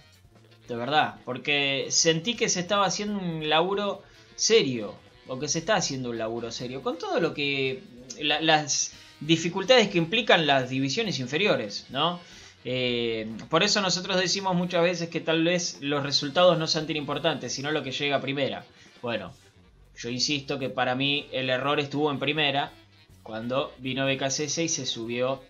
de 0.67 0.75
verdad, 0.75 1.15
porque 1.25 1.87
sentí 1.89 2.35
que 2.35 2.47
se 2.49 2.59
estaba 2.59 2.85
haciendo 2.85 3.17
un 3.19 3.49
laburo 3.49 4.03
serio, 4.35 4.93
o 5.27 5.39
que 5.39 5.47
se 5.47 5.59
está 5.59 5.75
haciendo 5.75 6.11
un 6.11 6.17
laburo 6.19 6.51
serio, 6.51 6.81
con 6.83 6.97
todo 6.97 7.19
lo 7.19 7.33
que. 7.33 7.81
la- 8.21 8.41
las 8.41 8.93
dificultades 9.21 9.89
que 9.89 9.97
implican 9.97 10.45
las 10.47 10.69
divisiones 10.69 11.19
inferiores, 11.19 11.87
¿no? 11.89 12.19
Eh, 12.65 13.27
por 13.49 13.63
eso 13.63 13.81
nosotros 13.81 14.19
decimos 14.19 14.55
muchas 14.55 14.83
veces 14.83 15.09
que 15.09 15.21
tal 15.21 15.43
vez 15.43 15.77
los 15.81 16.03
resultados 16.03 16.57
no 16.57 16.67
sean 16.67 16.87
tan 16.87 16.97
importantes, 16.97 17.53
sino 17.53 17.71
lo 17.71 17.83
que 17.83 17.91
llega 17.91 18.17
a 18.17 18.21
primera. 18.21 18.65
Bueno, 19.01 19.33
yo 19.97 20.09
insisto 20.09 20.59
que 20.59 20.69
para 20.69 20.95
mí 20.95 21.27
el 21.31 21.49
error 21.49 21.79
estuvo 21.79 22.11
en 22.11 22.19
primera, 22.19 22.71
cuando 23.23 23.73
vino 23.77 24.05
BKCS 24.05 24.57
y 24.59 24.69
se 24.69 24.85
subió, 24.85 25.41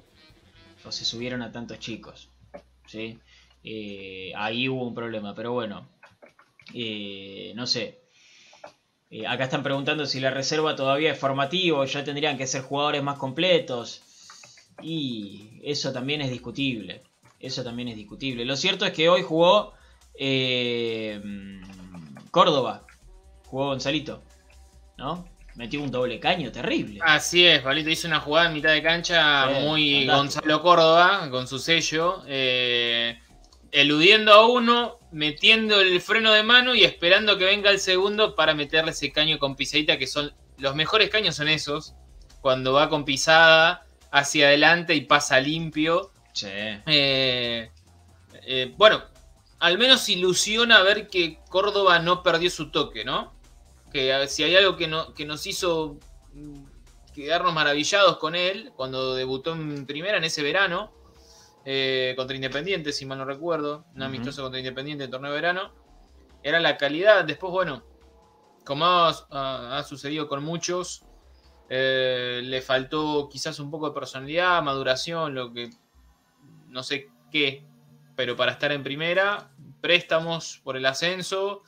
o 0.86 0.92
se 0.92 1.06
subieron 1.06 1.42
a 1.42 1.52
tantos 1.52 1.80
chicos. 1.80 2.30
¿sí? 2.86 3.20
Eh, 3.64 4.32
ahí 4.36 4.70
hubo 4.70 4.88
un 4.88 4.96
problema, 4.96 5.34
pero 5.34 5.52
bueno, 5.54 5.90
eh, 6.74 7.54
no 7.56 7.66
sé. 7.66 8.00
Acá 9.28 9.46
están 9.46 9.64
preguntando 9.64 10.06
si 10.06 10.20
la 10.20 10.30
reserva 10.30 10.76
todavía 10.76 11.12
es 11.12 11.18
formativo, 11.18 11.84
ya 11.86 12.04
tendrían 12.04 12.38
que 12.38 12.46
ser 12.46 12.62
jugadores 12.62 13.02
más 13.02 13.18
completos. 13.18 14.04
Y 14.82 15.60
eso 15.64 15.92
también 15.92 16.22
es 16.22 16.32
discutible. 16.32 17.02
Eso 17.40 17.64
también 17.64 17.88
es 17.88 17.96
discutible. 17.96 18.46
Lo 18.46 18.56
cierto 18.56 18.86
es 18.86 18.92
que 18.92 19.10
hoy 19.10 19.22
jugó 19.22 19.74
eh, 20.14 21.22
Córdoba. 22.32 22.86
Jugó 23.48 23.68
Gonzalito. 23.68 24.22
¿No? 24.98 25.26
Metió 25.56 25.82
un 25.82 25.92
doble 25.92 26.20
caño 26.20 26.52
terrible. 26.52 27.00
Así 27.02 27.46
es, 27.46 27.62
Pablito 27.62 27.90
hizo 27.90 28.08
una 28.08 28.20
jugada 28.20 28.48
en 28.48 28.54
mitad 28.54 28.72
de 28.72 28.84
cancha 28.84 29.48
muy 29.62 30.06
fantástico. 30.06 30.18
Gonzalo 30.18 30.62
Córdoba, 30.62 31.28
con 31.32 31.48
su 31.48 31.60
sello, 31.60 32.24
eh, 32.28 33.20
eludiendo 33.72 34.34
a 34.34 34.48
uno, 34.48 35.00
metiendo 35.12 35.82
el 35.82 36.00
freno 36.02 36.32
de 36.32 36.44
mano 36.44 36.76
y 36.76 36.84
esperando 36.84 37.38
que 37.38 37.46
venga 37.46 37.72
el 37.72 37.80
segundo 37.80 38.36
para 38.36 38.54
meterle 38.54 38.92
ese 38.92 39.12
caño 39.12 39.40
con 39.40 39.56
pisadita, 39.56 39.98
que 39.98 40.08
son 40.08 40.34
los 40.58 40.76
mejores 40.76 41.10
caños 41.10 41.36
son 41.36 41.48
esos, 41.48 41.94
cuando 42.42 42.74
va 42.74 42.90
con 42.90 43.06
pisada 43.06 43.86
hacia 44.12 44.48
adelante 44.48 44.96
y 44.96 45.02
pasa 45.02 45.40
limpio. 45.40 46.12
Sí. 46.34 46.48
Eh, 46.50 47.72
eh, 48.34 48.74
bueno, 48.78 49.04
al 49.60 49.78
menos 49.78 50.08
ilusiona 50.10 50.82
ver 50.82 51.08
que 51.08 51.40
Córdoba 51.50 52.00
no 52.00 52.24
perdió 52.24 52.50
su 52.50 52.72
toque, 52.72 53.04
¿no? 53.04 53.34
Que 53.92 54.12
eh, 54.12 54.28
si 54.28 54.44
hay 54.44 54.56
algo 54.56 54.78
que, 54.78 54.88
no, 54.88 55.14
que 55.14 55.26
nos 55.26 55.46
hizo 55.46 55.98
mm, 56.34 56.64
quedarnos 57.14 57.54
maravillados 57.54 58.18
con 58.18 58.36
él 58.36 58.72
cuando 58.76 59.16
debutó 59.16 59.54
en 59.54 59.86
primera 59.86 60.18
en 60.18 60.24
ese 60.24 60.42
verano, 60.42 60.94
eh, 61.66 62.14
contra 62.16 62.36
Independiente, 62.36 62.94
si 62.94 63.06
mal 63.06 63.18
no 63.18 63.26
recuerdo, 63.26 63.86
un 63.96 64.02
amistoso 64.02 64.42
contra 64.42 64.60
Independiente 64.60 65.04
en 65.04 65.12
torneo 65.12 65.32
de 65.32 65.36
verano, 65.36 65.74
era 66.42 66.60
la 66.60 66.78
calidad. 66.78 67.26
Después, 67.26 67.52
bueno, 67.52 67.84
como 68.66 68.86
ha 68.86 69.84
sucedido 69.88 70.28
con 70.28 70.44
muchos, 70.44 71.04
eh, 71.70 72.42
le 72.44 72.62
faltó 72.62 73.30
quizás 73.32 73.60
un 73.60 73.70
poco 73.70 73.88
de 73.90 73.94
personalidad, 73.94 74.62
maduración, 74.64 75.34
lo 75.36 75.54
que 75.54 75.70
no 76.68 76.84
sé 76.84 77.10
qué, 77.32 77.64
pero 78.16 78.36
para 78.36 78.52
estar 78.54 78.72
en 78.72 78.84
primera, 78.84 79.50
préstamos 79.82 80.60
por 80.64 80.76
el 80.78 80.86
ascenso, 80.86 81.64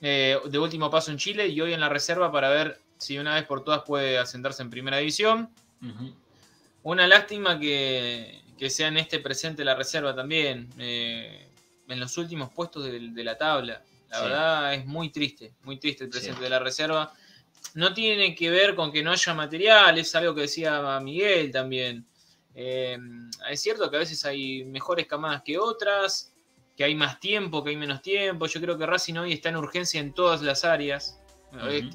eh, 0.00 0.38
de 0.44 0.58
último 0.58 0.90
paso 0.90 1.10
en 1.10 1.18
Chile 1.18 1.48
y 1.48 1.60
hoy 1.60 1.72
en 1.72 1.80
la 1.80 1.88
reserva 1.88 2.30
para 2.30 2.48
ver 2.50 2.80
si 2.98 3.18
una 3.18 3.34
vez 3.34 3.44
por 3.44 3.64
todas 3.64 3.82
puede 3.82 4.18
asentarse 4.18 4.62
en 4.62 4.70
primera 4.70 4.98
división. 4.98 5.50
Una 6.82 7.06
lástima 7.06 7.58
que, 7.58 8.42
que 8.58 8.68
sea 8.70 8.88
en 8.88 8.98
este 8.98 9.18
presente 9.18 9.64
la 9.64 9.74
reserva 9.74 10.14
también, 10.14 10.68
eh, 10.78 11.48
en 11.88 12.00
los 12.00 12.16
últimos 12.18 12.50
puestos 12.52 12.84
de, 12.84 12.98
de 13.10 13.24
la 13.24 13.36
tabla. 13.38 13.82
La 14.10 14.18
Sí. 14.18 14.24
verdad 14.24 14.74
es 14.74 14.86
muy 14.86 15.10
triste, 15.10 15.54
muy 15.62 15.78
triste 15.78 16.04
el 16.04 16.10
presente 16.10 16.38
Sí. 16.38 16.42
de 16.44 16.50
la 16.50 16.58
reserva. 16.58 17.12
No 17.74 17.92
tiene 17.94 18.34
que 18.34 18.50
ver 18.50 18.74
con 18.74 18.92
que 18.92 19.02
no 19.02 19.10
haya 19.10 19.34
material, 19.34 19.98
es 19.98 20.14
algo 20.14 20.34
que 20.34 20.42
decía 20.42 21.00
Miguel 21.00 21.50
también. 21.50 22.06
Eh, 22.54 22.96
es 23.50 23.60
cierto 23.62 23.90
que 23.90 23.96
a 23.96 24.00
veces 24.00 24.24
hay 24.24 24.64
mejores 24.64 25.06
camadas 25.06 25.42
que 25.44 25.58
otras, 25.58 26.32
que 26.76 26.84
hay 26.84 26.94
más 26.94 27.18
tiempo, 27.18 27.64
que 27.64 27.70
hay 27.70 27.76
menos 27.76 28.00
tiempo. 28.02 28.46
Yo 28.46 28.60
creo 28.60 28.78
que 28.78 28.86
Racing 28.86 29.14
hoy 29.14 29.32
está 29.32 29.48
en 29.48 29.56
urgencia 29.56 30.00
en 30.00 30.12
todas 30.12 30.42
las 30.42 30.64
áreas. 30.64 31.20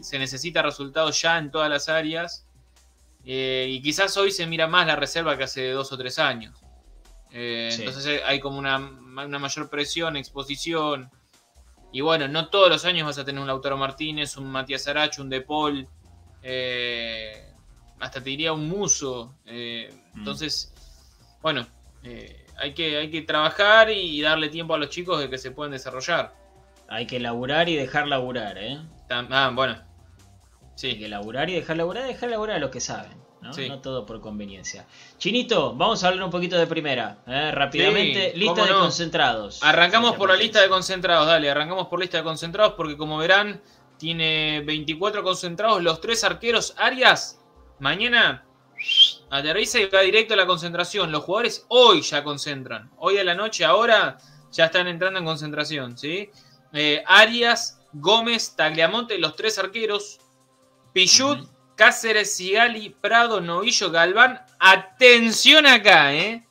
Se 0.01 0.17
necesita 0.19 0.61
resultados 0.61 1.21
ya 1.21 1.37
en 1.37 1.51
todas 1.51 1.69
las 1.69 1.87
áreas. 1.87 2.45
Eh, 3.25 3.67
y 3.69 3.81
quizás 3.81 4.15
hoy 4.17 4.31
se 4.31 4.47
mira 4.47 4.67
más 4.67 4.87
la 4.87 4.95
reserva 4.95 5.37
que 5.37 5.43
hace 5.43 5.69
dos 5.71 5.91
o 5.91 5.97
tres 5.97 6.17
años. 6.19 6.57
Eh, 7.31 7.69
Sí. 7.71 7.83
Entonces 7.83 8.05
hay- 8.05 8.21
hay 8.25 8.39
como 8.39 8.57
una, 8.57 8.77
una 8.77 9.37
mayor 9.39 9.69
presión, 9.69 10.15
exposición. 10.17 11.09
Y 11.91 12.01
bueno, 12.01 12.27
no 12.27 12.49
todos 12.49 12.69
los 12.69 12.85
años 12.85 13.05
vas 13.07 13.17
a 13.17 13.25
tener 13.25 13.41
un 13.41 13.47
Lautaro 13.47 13.77
Martínez, 13.77 14.37
un 14.37 14.49
Matías 14.51 14.87
Aracho, 14.87 15.21
un 15.23 15.29
De 15.29 15.41
Paul, 15.41 15.87
eh, 16.43 17.51
hasta 17.99 18.21
te 18.23 18.29
diría 18.29 18.53
un 18.53 18.67
Muso. 18.67 19.35
eh, 19.45 19.91
Mm. 20.13 20.19
Entonces, 20.19 20.73
bueno, 21.41 21.65
eh, 22.03 22.45
hay, 22.57 22.73
que, 22.73 22.97
hay 22.97 23.09
que 23.09 23.21
trabajar 23.21 23.89
y 23.89 24.21
darle 24.21 24.49
tiempo 24.49 24.73
a 24.73 24.77
los 24.77 24.89
chicos 24.89 25.19
de 25.19 25.29
que 25.29 25.37
se 25.37 25.51
puedan 25.51 25.71
desarrollar. 25.71 26.33
Hay 26.87 27.05
que 27.05 27.19
laburar 27.19 27.69
y 27.69 27.75
dejar 27.75 28.07
laburar, 28.07 28.57
¿eh? 28.57 28.79
Tam- 29.07 29.27
Ah, 29.31 29.51
bueno. 29.53 29.73
Hay 29.73 29.83
Sí, 30.75 30.97
que 30.97 31.07
laburar 31.09 31.49
y 31.49 31.53
dejar 31.55 31.77
laburar, 31.77 32.05
dejar 32.07 32.29
laburar 32.29 32.55
a 32.55 32.59
los 32.59 32.71
que 32.71 32.79
saben, 32.79 33.11
¿no? 33.41 33.53
Sí. 33.53 33.69
No 33.69 33.79
todo 33.79 34.05
por 34.05 34.19
conveniencia. 34.21 34.85
Chinito, 35.17 35.73
vamos 35.75 36.03
a 36.03 36.09
hablar 36.09 36.25
un 36.25 36.31
poquito 36.31 36.57
de 36.57 36.67
primera, 36.67 37.19
¿eh? 37.27 37.51
rápidamente. 37.51 38.31
Sí, 38.33 38.39
lista 38.39 38.65
de 38.65 38.71
no. 38.71 38.79
concentrados. 38.79 39.63
Arrancamos 39.63 40.15
por 40.15 40.29
la 40.29 40.35
lista 40.35 40.61
de 40.61 40.69
concentrados, 40.69 41.27
dale, 41.27 41.49
arrancamos 41.49 41.87
por 41.87 41.99
lista 41.99 42.17
de 42.17 42.23
concentrados 42.23 42.73
porque 42.73 42.97
como 42.97 43.17
verán, 43.17 43.61
tiene 43.97 44.61
24 44.65 45.23
concentrados, 45.23 45.83
los 45.83 45.99
tres 46.01 46.23
arqueros 46.23 46.73
Arias, 46.77 47.41
mañana 47.79 48.45
aterriza 49.29 49.79
y 49.79 49.85
va 49.87 50.01
directo 50.01 50.33
a 50.33 50.37
la 50.37 50.47
concentración. 50.47 51.11
Los 51.11 51.23
jugadores 51.23 51.65
hoy 51.67 52.01
ya 52.01 52.23
concentran, 52.23 52.91
hoy 52.97 53.17
a 53.17 53.23
la 53.23 53.35
noche, 53.35 53.65
ahora 53.65 54.17
ya 54.51 54.65
están 54.65 54.87
entrando 54.87 55.19
en 55.19 55.25
concentración, 55.25 55.97
¿sí? 55.97 56.29
Eh, 56.73 57.03
Arias, 57.05 57.81
Gómez, 57.93 58.55
Tagliamonte, 58.55 59.17
los 59.17 59.35
tres 59.35 59.59
arqueros, 59.59 60.19
Pichut. 60.93 61.47
Cáceres, 61.79 62.35
Sigali, 62.35 62.89
Prado, 62.89 63.39
Novillo, 63.39 63.89
Galván. 63.89 64.41
Atención 64.59 65.65
acá, 65.65 66.13
¿eh? 66.13 66.45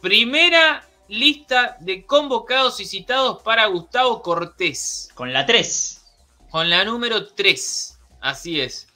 Primera 0.00 0.86
lista 1.08 1.76
de 1.80 2.06
convocados 2.06 2.78
y 2.78 2.84
citados 2.84 3.42
para 3.42 3.66
Gustavo 3.66 4.22
Cortés. 4.22 5.08
Con 5.14 5.32
la 5.32 5.44
3. 5.44 6.06
Con 6.50 6.70
la 6.70 6.84
número 6.84 7.32
3. 7.34 7.98
Así 8.20 8.60
es. 8.60 8.86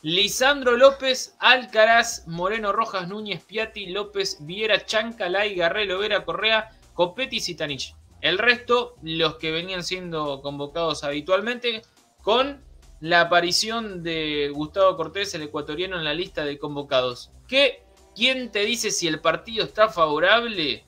Lisandro 0.00 0.78
López, 0.78 1.36
Alcaraz, 1.40 2.26
Moreno 2.26 2.72
Rojas, 2.72 3.06
Núñez, 3.06 3.44
Piatti, 3.44 3.88
López, 3.88 4.38
Viera, 4.40 4.86
Chancalay, 4.86 5.54
Garrelo, 5.54 5.98
Vera, 5.98 6.24
Correa, 6.24 6.70
Copetti 6.94 7.36
y 7.36 7.40
Zitanich. 7.40 7.94
El 8.22 8.38
resto, 8.38 8.96
los 9.02 9.36
que 9.36 9.50
venían 9.50 9.84
siendo 9.84 10.40
convocados 10.40 11.04
habitualmente, 11.04 11.82
con 12.22 12.66
la 13.00 13.22
aparición 13.22 14.02
de 14.02 14.50
Gustavo 14.52 14.96
Cortés, 14.96 15.34
el 15.34 15.42
ecuatoriano, 15.42 15.96
en 15.96 16.04
la 16.04 16.14
lista 16.14 16.44
de 16.44 16.58
convocados. 16.58 17.30
¿Qué? 17.46 17.84
¿Quién 18.14 18.50
te 18.50 18.60
dice 18.60 18.90
si 18.90 19.06
el 19.06 19.20
partido 19.20 19.64
está 19.64 19.88
favorable? 19.88 20.84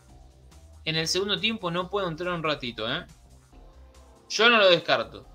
En 0.85 0.97
el 0.97 1.07
segundo 1.07 1.39
tiempo 1.39 1.71
no 1.71 1.89
puedo 1.89 2.09
entrar 2.09 2.33
un 2.35 2.43
ratito, 2.43 2.91
¿eh? 2.91 3.07
Yo 4.29 4.49
no 4.49 4.59
lo 4.59 4.69
descarto. 4.69 5.27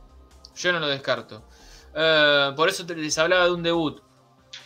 Yo 0.56 0.74
no 0.74 0.80
lo 0.80 0.88
descarto. 0.88 1.48
Eh, 1.96 2.52
por 2.56 2.68
eso 2.68 2.86
te, 2.86 2.96
les 2.96 3.18
hablaba 3.18 3.46
de 3.46 3.52
un 3.52 3.64
debut. 3.64 4.02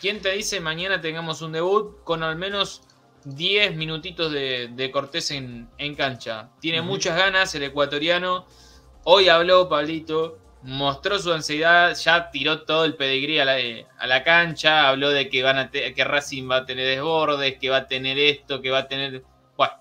¿Quién 0.01 0.21
te 0.21 0.31
dice 0.31 0.59
mañana 0.59 1.01
tengamos 1.01 1.41
un 1.41 1.51
debut 1.51 2.03
con 2.03 2.23
al 2.23 2.35
menos 2.35 2.81
10 3.25 3.75
minutitos 3.75 4.31
de, 4.31 4.69
de 4.71 4.91
Cortés 4.91 5.31
en, 5.31 5.69
en 5.77 5.95
cancha. 5.95 6.49
Tiene 6.59 6.81
muchas 6.81 7.17
ganas 7.17 7.53
el 7.55 7.63
ecuatoriano. 7.63 8.45
Hoy 9.03 9.29
habló 9.29 9.67
Pablito, 9.67 10.39
mostró 10.61 11.17
su 11.19 11.31
ansiedad, 11.31 11.95
ya 11.95 12.31
tiró 12.31 12.63
todo 12.63 12.85
el 12.85 12.95
pedigrí 12.95 13.39
a 13.39 13.45
la, 13.45 13.57
a 13.97 14.07
la 14.07 14.23
cancha, 14.23 14.89
habló 14.89 15.09
de 15.09 15.29
que, 15.29 15.41
van 15.43 15.57
a 15.57 15.71
te- 15.71 15.93
que 15.93 16.03
Racing 16.03 16.49
va 16.49 16.57
a 16.57 16.65
tener 16.65 16.85
desbordes, 16.87 17.57
que 17.59 17.69
va 17.69 17.77
a 17.77 17.87
tener 17.87 18.17
esto, 18.19 18.61
que 18.61 18.69
va 18.69 18.79
a 18.79 18.87
tener... 18.87 19.23
Bueno, 19.55 19.73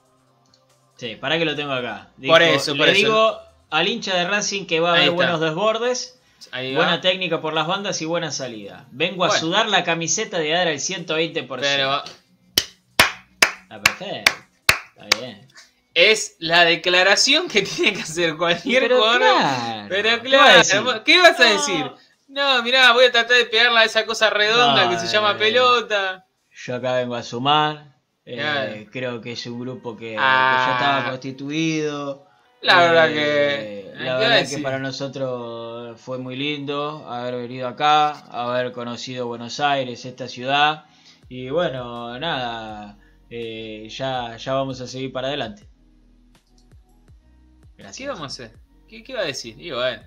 Sí, 0.96 1.16
para 1.16 1.38
que 1.38 1.44
lo 1.44 1.54
tengo 1.56 1.72
acá. 1.72 2.08
Por 2.26 2.42
eso, 2.42 2.72
le 2.74 2.78
por 2.78 2.88
eso. 2.88 2.96
digo 2.96 3.40
al 3.70 3.88
hincha 3.88 4.14
de 4.16 4.26
Racing 4.28 4.66
que 4.66 4.80
va 4.80 4.90
a 4.90 4.92
Ahí 4.94 4.98
haber 5.00 5.08
está. 5.10 5.16
buenos 5.16 5.40
desbordes, 5.40 6.20
buena 6.52 7.00
técnica 7.00 7.40
por 7.40 7.52
las 7.54 7.66
bandas 7.66 8.00
y 8.00 8.04
buena 8.04 8.30
salida. 8.30 8.86
Vengo 8.92 9.24
a 9.24 9.30
sudar 9.30 9.68
la 9.68 9.82
camiseta 9.84 10.38
de 10.38 10.50
dar 10.50 10.68
el 10.68 10.78
120%. 10.78 11.46
Pero 11.60 12.02
Está 13.62 13.82
perfecto. 13.82 14.32
Está 14.96 15.18
bien. 15.20 15.47
Es 16.10 16.36
la 16.40 16.64
declaración 16.64 17.48
que 17.48 17.62
tiene 17.62 17.94
que 17.94 18.02
hacer 18.02 18.36
cualquier 18.36 18.82
Pero 18.82 18.98
jugador. 18.98 19.20
claro. 19.20 19.88
Pero 19.88 20.22
claro, 20.22 21.04
¿qué 21.04 21.18
vas 21.18 21.40
a 21.40 21.44
No. 21.44 21.50
decir? 21.50 21.92
No, 22.28 22.62
mirá, 22.62 22.92
voy 22.92 23.06
a 23.06 23.12
tratar 23.12 23.36
de 23.38 23.46
pegarla 23.46 23.80
a 23.80 23.84
esa 23.84 24.04
cosa 24.06 24.30
redonda 24.30 24.84
No, 24.84 24.90
que 24.90 24.98
se 24.98 25.06
llama 25.08 25.32
eh. 25.32 25.34
pelota. 25.36 26.26
Yo 26.50 26.74
acá 26.76 26.94
vengo 26.94 27.14
a 27.14 27.22
sumar. 27.22 27.96
eh, 28.24 28.36
Claro. 28.36 28.86
Creo 28.92 29.20
que 29.20 29.32
es 29.32 29.46
un 29.46 29.60
grupo 29.60 29.96
que, 29.96 30.10
que 30.10 30.16
Ah. 30.18 30.64
ya 30.66 30.72
estaba 30.72 31.10
constituido. 31.10 32.26
La 32.60 32.80
verdad 32.82 33.10
Eh, 33.10 33.14
que. 33.14 33.98
¿qué 34.04 34.04
La 34.04 34.18
verdad 34.18 34.46
que 34.48 34.56
decir? 34.56 34.62
para 34.62 34.78
nosotros 34.78 36.00
fue 36.00 36.18
muy 36.18 36.36
lindo 36.36 37.06
haber 37.08 37.36
venido 37.36 37.68
acá, 37.68 38.10
haber 38.30 38.72
conocido 38.72 39.26
Buenos 39.26 39.60
Aires, 39.60 40.04
esta 40.04 40.28
ciudad. 40.28 40.84
Y 41.28 41.50
bueno, 41.50 42.18
nada, 42.18 42.98
eh, 43.30 43.88
ya, 43.90 44.36
ya 44.36 44.54
vamos 44.54 44.80
a 44.80 44.86
seguir 44.86 45.12
para 45.12 45.28
adelante. 45.28 45.67
Gracias. 47.78 47.96
¿Qué 47.96 48.08
vamos 48.08 48.22
a 48.22 48.26
hacer? 48.26 48.58
¿Qué, 48.88 49.04
qué 49.04 49.14
va 49.14 49.20
a 49.20 49.24
decir? 49.24 49.58
Y 49.58 49.70
bueno. 49.70 50.02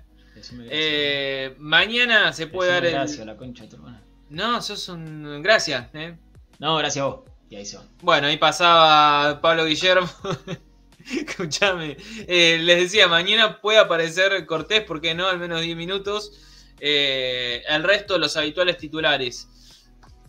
Eh, 0.70 1.54
mañana 1.58 2.32
se 2.32 2.46
puede 2.46 2.70
Decime 2.70 2.90
dar 2.90 2.94
el. 2.94 3.06
Gracias, 3.06 3.26
la 3.26 3.36
concha 3.36 3.64
de 3.64 3.70
tu 3.70 3.76
hermana. 3.76 4.02
No, 4.30 4.62
sos 4.62 4.88
un. 4.88 5.42
Gracias, 5.42 5.88
eh. 5.94 6.16
No, 6.58 6.76
gracias 6.76 7.02
a 7.02 7.08
vos. 7.08 7.20
Y 7.50 7.56
ahí 7.56 7.66
se 7.66 7.78
va. 7.78 7.84
Bueno, 8.02 8.28
ahí 8.28 8.36
pasaba 8.36 9.40
Pablo 9.40 9.64
Guillermo. 9.64 10.08
Escuchame. 11.10 11.96
Eh, 12.26 12.58
les 12.62 12.78
decía, 12.78 13.08
mañana 13.08 13.60
puede 13.60 13.78
aparecer 13.78 14.46
Cortés, 14.46 14.82
¿por 14.82 15.00
qué 15.00 15.14
no? 15.14 15.26
Al 15.26 15.38
menos 15.38 15.60
10 15.60 15.76
minutos. 15.76 16.32
Eh, 16.78 17.62
el 17.68 17.82
resto, 17.82 18.18
los 18.18 18.36
habituales 18.36 18.78
titulares. 18.78 19.48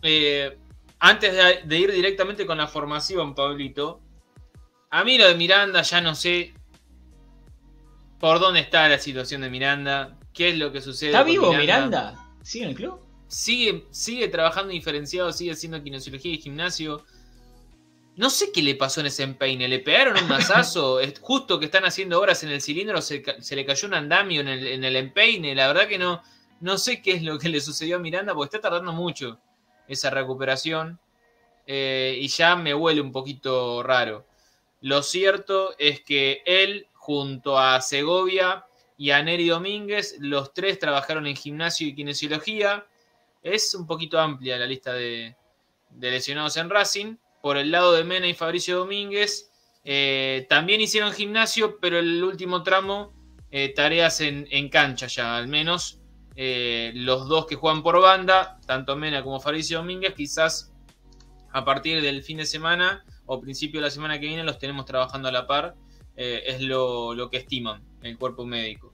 Eh, 0.02 0.58
antes 0.98 1.32
de, 1.32 1.62
de 1.64 1.78
ir 1.78 1.92
directamente 1.92 2.46
con 2.46 2.58
la 2.58 2.66
formación, 2.66 3.34
Pablito. 3.34 4.00
A 4.90 5.04
mí 5.04 5.18
lo 5.18 5.26
de 5.26 5.34
Miranda 5.34 5.82
ya 5.82 6.00
no 6.00 6.14
sé 6.14 6.54
por 8.24 8.40
dónde 8.40 8.60
está 8.60 8.88
la 8.88 8.98
situación 8.98 9.42
de 9.42 9.50
Miranda. 9.50 10.16
¿Qué 10.32 10.48
es 10.48 10.56
lo 10.56 10.72
que 10.72 10.80
sucede? 10.80 11.10
¿Está 11.10 11.24
vivo 11.24 11.52
Miranda? 11.52 12.18
¿Sigue 12.42 12.64
en 12.64 12.70
el 12.70 12.76
club? 12.76 12.98
sigue, 13.28 13.84
sigue 13.90 14.28
trabajando 14.28 14.72
diferenciado, 14.72 15.30
sigue 15.30 15.52
haciendo 15.52 15.82
kinesiología 15.82 16.32
y 16.32 16.38
gimnasio. 16.38 17.04
No 18.16 18.30
sé 18.30 18.50
qué 18.50 18.62
le 18.62 18.76
pasó 18.76 19.00
en 19.00 19.08
ese 19.08 19.24
empeine. 19.24 19.68
Le 19.68 19.80
pegaron 19.80 20.16
un 20.16 20.26
mazazo. 20.26 21.00
Es 21.02 21.20
justo 21.20 21.58
que 21.58 21.66
están 21.66 21.84
haciendo 21.84 22.18
horas 22.18 22.42
en 22.44 22.48
el 22.48 22.62
cilindro, 22.62 23.02
se, 23.02 23.22
le 23.50 23.66
cayó 23.66 23.88
un 23.88 23.94
andamio 23.94 24.40
en 24.40 24.48
el, 24.48 24.66
en 24.68 24.84
el 24.84 24.96
empeine. 24.96 25.54
La 25.54 25.66
verdad 25.66 25.86
que 25.86 25.98
no, 25.98 26.22
no 26.60 26.78
sé 26.78 27.02
qué 27.02 27.12
es 27.12 27.22
lo 27.22 27.38
que 27.38 27.50
le 27.50 27.60
sucedió 27.60 27.96
a 27.96 27.98
Miranda, 27.98 28.32
porque 28.32 28.56
está 28.56 28.70
tardando 28.70 28.94
mucho 28.94 29.38
esa 29.86 30.08
recuperación. 30.08 30.98
eh, 31.66 32.16
y 32.18 32.28
ya 32.28 32.56
me 32.56 32.72
huele 32.72 33.02
un 33.02 33.12
poquito 33.12 33.82
raro. 33.82 34.24
Lo 34.84 35.02
cierto 35.02 35.74
es 35.78 36.02
que 36.02 36.42
él, 36.44 36.86
junto 37.04 37.58
a 37.58 37.82
Segovia 37.82 38.64
y 38.96 39.10
a 39.10 39.22
Neri 39.22 39.48
Domínguez, 39.48 40.16
los 40.20 40.54
tres 40.54 40.78
trabajaron 40.78 41.26
en 41.26 41.36
gimnasio 41.36 41.86
y 41.86 41.94
kinesiología. 41.94 42.86
Es 43.42 43.74
un 43.74 43.86
poquito 43.86 44.18
amplia 44.18 44.56
la 44.56 44.64
lista 44.64 44.94
de, 44.94 45.36
lesionados 46.00 46.56
en 46.56 46.70
Racing. 46.70 47.16
Por 47.42 47.58
el 47.58 47.70
lado 47.70 47.92
de 47.92 48.04
Mena 48.04 48.26
y 48.26 48.32
Fabricio 48.32 48.78
Domínguez, 48.78 49.50
eh, 49.84 50.46
también 50.48 50.80
hicieron 50.80 51.12
gimnasio, 51.12 51.78
pero 51.78 51.98
el 51.98 52.24
último 52.24 52.62
tramo, 52.62 53.12
eh, 53.50 53.74
tareas 53.74 54.22
en, 54.22 54.48
en 54.50 54.70
cancha 54.70 55.06
ya, 55.06 55.36
al 55.36 55.46
menos. 55.46 56.00
eh, 56.36 56.90
los 56.94 57.28
dos 57.28 57.46
que 57.46 57.54
juegan 57.54 57.82
por 57.82 58.00
banda, 58.00 58.58
tanto 58.66 58.96
Mena 58.96 59.22
como 59.22 59.40
Fabricio 59.40 59.78
Domínguez, 59.78 60.14
quizás 60.14 60.72
a 61.52 61.64
partir 61.64 62.00
del 62.00 62.22
fin 62.22 62.38
de 62.38 62.46
semana 62.46 63.04
o 63.26 63.40
principio 63.40 63.80
de 63.80 63.86
la 63.86 63.90
semana 63.90 64.18
que 64.18 64.26
viene 64.26 64.42
los 64.42 64.58
tenemos 64.58 64.84
trabajando 64.86 65.28
a 65.28 65.32
la 65.32 65.46
par. 65.46 65.76
Eh, 66.16 66.42
es 66.46 66.60
lo, 66.60 67.14
lo 67.14 67.30
que 67.30 67.38
estiman 67.38 67.82
el 68.02 68.18
cuerpo 68.18 68.44
médico. 68.44 68.92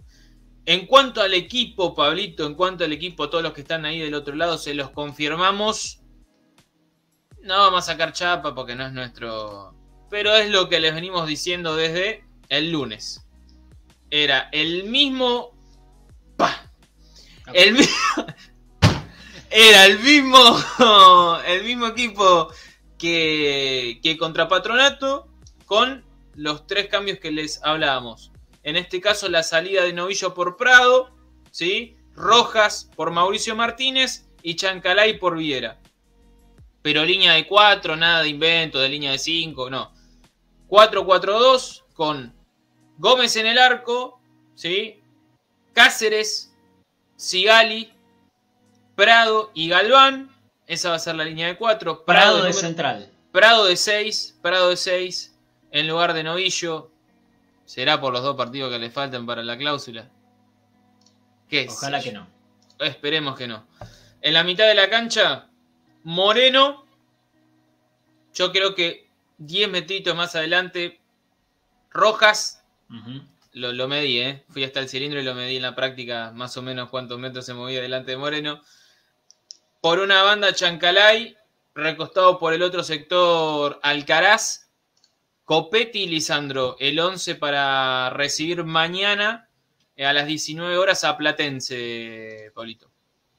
En 0.66 0.86
cuanto 0.86 1.20
al 1.20 1.34
equipo, 1.34 1.94
Pablito, 1.94 2.46
en 2.46 2.54
cuanto 2.54 2.84
al 2.84 2.92
equipo, 2.92 3.28
todos 3.28 3.42
los 3.42 3.52
que 3.52 3.62
están 3.62 3.84
ahí 3.84 3.98
del 3.98 4.14
otro 4.14 4.34
lado, 4.34 4.58
se 4.58 4.74
los 4.74 4.90
confirmamos. 4.90 6.00
No 7.42 7.58
vamos 7.58 7.80
a 7.80 7.92
sacar 7.92 8.12
chapa 8.12 8.54
porque 8.54 8.76
no 8.76 8.86
es 8.86 8.92
nuestro. 8.92 9.74
Pero 10.10 10.34
es 10.34 10.50
lo 10.50 10.68
que 10.68 10.80
les 10.80 10.94
venimos 10.94 11.26
diciendo 11.26 11.74
desde 11.74 12.24
el 12.48 12.70
lunes. 12.70 13.26
Era 14.10 14.48
el 14.52 14.84
mismo. 14.84 15.58
¡Pah! 16.36 16.70
El 17.52 17.72
mismo. 17.72 18.26
Era 19.50 19.86
el 19.86 19.98
mismo. 19.98 20.38
El 21.46 21.64
mismo 21.64 21.86
equipo 21.86 22.52
que, 22.98 23.98
que 24.02 24.16
contra 24.18 24.46
Patronato. 24.46 25.28
Con 25.64 26.04
los 26.40 26.66
tres 26.66 26.88
cambios 26.88 27.18
que 27.18 27.30
les 27.30 27.62
hablábamos. 27.62 28.32
En 28.62 28.76
este 28.76 29.00
caso, 29.00 29.28
la 29.28 29.42
salida 29.42 29.84
de 29.84 29.92
Novillo 29.92 30.32
por 30.32 30.56
Prado, 30.56 31.14
¿sí? 31.50 31.96
Rojas 32.14 32.90
por 32.96 33.10
Mauricio 33.10 33.54
Martínez 33.54 34.26
y 34.42 34.56
Chancalay 34.56 35.18
por 35.18 35.36
Viera. 35.36 35.78
Pero 36.80 37.04
línea 37.04 37.34
de 37.34 37.46
4, 37.46 37.94
nada 37.94 38.22
de 38.22 38.30
invento, 38.30 38.78
de 38.78 38.88
línea 38.88 39.12
de 39.12 39.18
5, 39.18 39.68
no. 39.68 39.92
4-4-2 40.68 41.82
con 41.92 42.34
Gómez 42.96 43.36
en 43.36 43.44
el 43.44 43.58
arco, 43.58 44.22
¿sí? 44.54 45.02
Cáceres, 45.74 46.54
Sigali, 47.16 47.92
Prado 48.94 49.50
y 49.52 49.68
Galván. 49.68 50.34
Esa 50.66 50.88
va 50.88 50.94
a 50.94 51.00
ser 51.00 51.16
la 51.16 51.24
línea 51.24 51.48
de 51.48 51.58
4. 51.58 52.06
Prado 52.06 52.44
de 52.44 52.54
central. 52.54 53.12
Prado 53.30 53.66
de 53.66 53.76
6, 53.76 54.38
Prado 54.40 54.70
de 54.70 54.78
6 54.78 55.29
en 55.70 55.88
lugar 55.88 56.12
de 56.12 56.22
Novillo. 56.22 56.90
¿Será 57.64 58.00
por 58.00 58.12
los 58.12 58.22
dos 58.22 58.36
partidos 58.36 58.72
que 58.72 58.78
le 58.78 58.90
faltan 58.90 59.26
para 59.26 59.42
la 59.42 59.56
cláusula? 59.56 60.08
¿Qué 61.48 61.66
Ojalá 61.68 62.00
que 62.00 62.12
no. 62.12 62.26
Esperemos 62.78 63.36
que 63.36 63.46
no. 63.46 63.66
En 64.22 64.34
la 64.34 64.44
mitad 64.44 64.66
de 64.66 64.74
la 64.74 64.90
cancha, 64.90 65.48
Moreno. 66.04 66.84
Yo 68.34 68.52
creo 68.52 68.74
que 68.74 69.08
10 69.38 69.68
metritos 69.70 70.14
más 70.16 70.34
adelante, 70.36 71.00
Rojas. 71.90 72.64
Lo, 73.52 73.72
lo 73.72 73.88
medí, 73.88 74.20
¿eh? 74.20 74.44
Fui 74.48 74.64
hasta 74.64 74.80
el 74.80 74.88
cilindro 74.88 75.20
y 75.20 75.24
lo 75.24 75.34
medí 75.34 75.56
en 75.56 75.62
la 75.62 75.74
práctica 75.74 76.32
más 76.32 76.56
o 76.56 76.62
menos 76.62 76.90
cuántos 76.90 77.18
metros 77.18 77.46
se 77.46 77.54
movía 77.54 77.80
delante 77.80 78.12
de 78.12 78.16
Moreno. 78.16 78.60
Por 79.80 79.98
una 79.98 80.22
banda 80.22 80.52
Chancalay, 80.52 81.36
recostado 81.74 82.38
por 82.38 82.52
el 82.52 82.62
otro 82.62 82.82
sector 82.82 83.80
Alcaraz, 83.82 84.69
Copetti 85.50 86.02
y 86.04 86.06
Lisandro, 86.06 86.76
el 86.78 87.00
11 87.00 87.34
para 87.34 88.08
recibir 88.10 88.62
mañana 88.62 89.48
eh, 89.96 90.06
a 90.06 90.12
las 90.12 90.28
19 90.28 90.76
horas 90.78 91.02
a 91.02 91.16
Platense, 91.16 92.52
Paulito. 92.54 92.88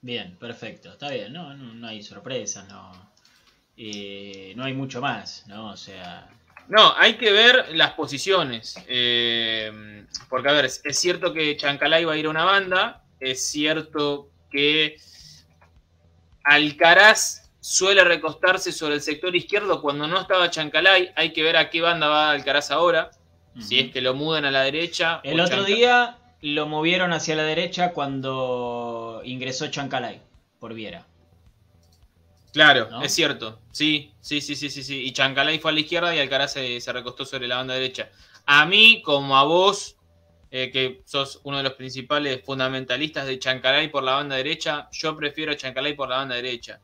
Bien, 0.02 0.36
perfecto. 0.38 0.92
Está 0.92 1.10
bien, 1.10 1.32
no, 1.32 1.56
no, 1.56 1.74
no 1.74 1.88
hay 1.88 2.04
sorpresas, 2.04 2.68
no. 2.68 3.14
Eh, 3.78 4.52
no 4.58 4.66
hay 4.66 4.74
mucho 4.74 5.00
más, 5.00 5.48
¿no? 5.48 5.70
O 5.70 5.78
sea, 5.78 6.28
No, 6.68 6.94
hay 6.98 7.16
que 7.16 7.32
ver 7.32 7.74
las 7.78 7.94
posiciones. 7.94 8.76
eh, 8.90 10.06
porque, 10.28 10.50
a 10.50 10.52
ver, 10.52 10.66
es 10.66 10.82
es 10.84 11.00
cierto 11.00 11.32
que 11.32 11.56
Chancalay 11.56 12.04
va 12.04 12.12
a 12.12 12.18
ir 12.18 12.26
a 12.26 12.30
una 12.32 12.44
banda. 12.44 13.06
Es 13.22 13.48
cierto 13.48 14.30
que 14.52 14.98
Alcaraz 16.44 17.41
suele 17.62 18.04
recostarse 18.04 18.74
sobre 18.74 18.96
el 18.96 19.02
sector 19.02 19.34
izquierdo 19.36 19.82
cuando 19.82 20.08
no 20.08 20.20
estaba 20.20 20.50
Chancalay. 20.50 21.12
Hay 21.16 21.32
que 21.32 21.44
ver 21.44 21.56
a 21.56 21.70
qué 21.70 21.80
banda 21.80 22.08
va 22.08 22.32
Alcaraz 22.32 22.72
ahora. 22.72 23.12
Si 23.60 23.80
es 23.80 23.92
que 23.92 24.02
lo 24.02 24.14
mudan 24.14 24.46
a 24.46 24.52
la 24.52 24.64
derecha. 24.64 25.22
El 25.24 25.40
otro 25.40 25.64
día 25.64 26.18
lo 26.42 26.68
movieron 26.68 27.14
hacia 27.14 27.36
la 27.36 27.44
derecha 27.44 27.92
cuando 27.92 29.22
ingresó 29.24 29.68
Chancalay 29.68 30.22
por 30.60 30.74
Viera. 30.74 31.06
Claro, 32.54 32.90
¿no? 32.90 33.02
es 33.02 33.14
cierto. 33.14 33.60
Sí, 33.72 34.12
sí, 34.20 34.42
sí, 34.42 34.56
sí, 34.56 34.70
sí, 34.70 34.84
sí. 34.84 35.04
Y 35.04 35.12
Chancalay 35.14 35.60
fue 35.60 35.72
a 35.72 35.74
la 35.74 35.80
izquierda 35.82 36.16
y 36.16 36.20
Alcaraz 36.20 36.54
se, 36.54 36.82
se 36.82 36.94
recostó 36.94 37.26
sobre 37.26 37.48
la 37.48 37.58
banda 37.58 37.74
derecha. 37.76 38.10
A 38.46 38.66
mí, 38.66 39.02
como 39.04 39.38
a 39.38 39.44
vos, 39.44 39.98
eh, 40.50 40.70
que 40.72 41.02
sos 41.06 41.40
uno 41.44 41.58
de 41.58 41.64
los 41.64 41.74
principales 41.74 42.42
fundamentalistas 42.44 43.26
de 43.26 43.40
Chancalay 43.40 43.90
por 43.90 44.04
la 44.04 44.16
banda 44.16 44.36
derecha, 44.36 44.90
yo 44.92 45.16
prefiero 45.16 45.52
a 45.52 45.56
Chancalay 45.56 45.94
por 45.94 46.10
la 46.10 46.18
banda 46.18 46.36
derecha. 46.36 46.82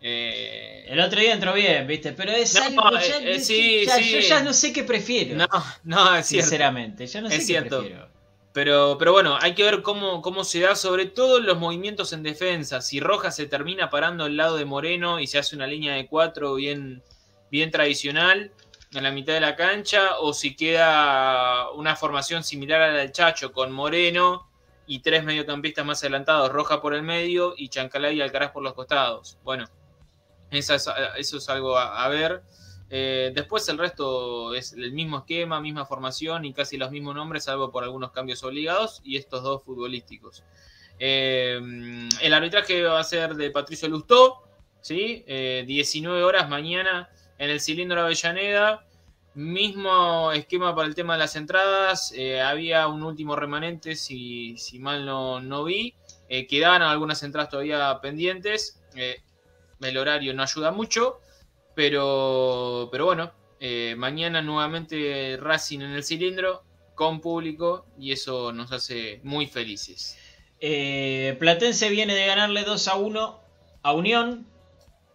Eh, 0.00 0.84
El 0.88 1.00
otro 1.00 1.20
día 1.20 1.34
entró 1.34 1.52
bien, 1.52 1.86
¿viste? 1.86 2.12
Pero 2.12 2.32
es 2.32 2.54
No, 2.54 2.62
algo. 2.86 2.98
eh, 2.98 3.08
ya- 3.08 3.18
eh, 3.30 3.40
sí, 3.40 3.84
ya- 3.84 3.96
sí. 3.96 4.12
Yo 4.12 4.18
ya 4.20 4.42
no 4.42 4.52
sé 4.52 4.72
qué 4.72 4.84
prefiero. 4.84 5.36
No, 5.36 5.46
no, 5.84 6.16
es 6.16 6.26
cierto. 6.26 6.44
sinceramente. 6.46 7.06
Ya 7.06 7.20
no 7.20 7.28
sé 7.28 7.34
Es 7.34 7.40
qué 7.40 7.46
cierto. 7.46 7.80
prefiero. 7.80 8.08
Pero, 8.52 8.96
pero 8.98 9.12
bueno, 9.12 9.38
hay 9.40 9.54
que 9.54 9.62
ver 9.62 9.82
cómo, 9.82 10.22
cómo 10.22 10.42
se 10.44 10.60
da, 10.60 10.74
sobre 10.74 11.06
todo 11.06 11.40
los 11.40 11.58
movimientos 11.58 12.12
en 12.12 12.22
defensa. 12.22 12.80
Si 12.80 12.98
Rojas 13.00 13.36
se 13.36 13.46
termina 13.46 13.90
parando 13.90 14.24
al 14.24 14.36
lado 14.36 14.56
de 14.56 14.64
Moreno 14.64 15.20
y 15.20 15.26
se 15.26 15.38
hace 15.38 15.54
una 15.54 15.66
línea 15.66 15.94
de 15.94 16.06
cuatro 16.06 16.54
bien, 16.54 17.02
bien 17.50 17.70
tradicional 17.70 18.50
en 18.94 19.02
la 19.02 19.10
mitad 19.10 19.34
de 19.34 19.40
la 19.40 19.54
cancha, 19.54 20.18
o 20.20 20.32
si 20.32 20.56
queda 20.56 21.70
una 21.72 21.94
formación 21.94 22.42
similar 22.42 22.80
a 22.80 22.88
la 22.92 22.98
del 23.00 23.12
Chacho 23.12 23.52
con 23.52 23.70
Moreno 23.70 24.48
y 24.86 25.00
tres 25.00 25.22
mediocampistas 25.22 25.84
más 25.84 26.02
adelantados, 26.02 26.50
Roja 26.50 26.80
por 26.80 26.94
el 26.94 27.02
medio 27.02 27.52
y 27.56 27.68
Chancalay 27.68 28.16
y 28.16 28.22
Alcaraz 28.22 28.50
por 28.52 28.62
los 28.62 28.72
costados. 28.72 29.36
Bueno, 29.44 29.68
es- 30.50 30.70
eso 31.16 31.36
es 31.38 31.48
algo 31.48 31.76
a, 31.78 32.08
ver. 32.08 32.42
Eh, 32.90 33.32
después 33.34 33.68
el 33.68 33.76
resto 33.78 34.54
es 34.54 34.72
el 34.72 34.92
mismo 34.92 35.18
esquema, 35.18 35.60
misma 35.60 35.84
formación 35.84 36.44
y 36.46 36.54
casi 36.54 36.78
los 36.78 36.90
mismos 36.90 37.14
nombres, 37.14 37.44
salvo 37.44 37.70
por 37.70 37.84
algunos 37.84 38.12
cambios 38.12 38.42
obligados 38.44 39.00
y 39.04 39.16
estos 39.16 39.42
dos 39.42 39.62
futbolísticos. 39.62 40.42
Eh, 40.98 42.08
el 42.22 42.34
arbitraje 42.34 42.82
va 42.84 42.98
a 43.00 43.04
ser 43.04 43.34
de 43.34 43.50
Patricio 43.50 43.88
Lustó, 43.88 44.42
¿sí? 44.80 45.22
Eh, 45.26 45.64
19 45.66 46.22
horas 46.22 46.48
mañana 46.48 47.10
en 47.38 47.50
el 47.50 47.60
cilindro 47.60 48.00
Avellaneda. 48.02 48.84
Mismo 49.34 50.32
esquema 50.32 50.74
para 50.74 50.88
el 50.88 50.94
tema 50.96 51.12
de 51.12 51.20
las 51.20 51.36
entradas. 51.36 52.12
eh, 52.16 52.40
había 52.40 52.88
un 52.88 53.02
último 53.04 53.36
remanente, 53.36 53.94
si, 53.94 54.56
si 54.58 54.78
mal 54.80 55.04
no, 55.06 55.40
no 55.40 55.62
vi. 55.64 55.94
Eh, 56.28 56.46
quedaban 56.46 56.82
algunas 56.82 57.22
entradas 57.22 57.50
todavía 57.50 58.00
pendientes. 58.02 58.80
El 59.80 59.96
horario 59.98 60.34
no 60.34 60.42
ayuda 60.42 60.70
mucho. 60.70 61.20
Pero, 61.74 62.88
pero 62.90 63.04
bueno, 63.04 63.32
eh, 63.60 63.94
mañana 63.96 64.42
nuevamente 64.42 65.38
Racing 65.40 65.80
en 65.80 65.92
el 65.92 66.02
cilindro 66.02 66.64
con 66.94 67.20
público 67.20 67.86
y 67.98 68.10
eso 68.12 68.52
nos 68.52 68.72
hace 68.72 69.20
muy 69.22 69.46
felices. 69.46 70.18
Eh, 70.60 71.36
Platense 71.38 71.88
viene 71.88 72.14
de 72.14 72.26
ganarle 72.26 72.64
2 72.64 72.88
a 72.88 72.96
1 72.96 73.40
a 73.82 73.92
Unión 73.92 74.46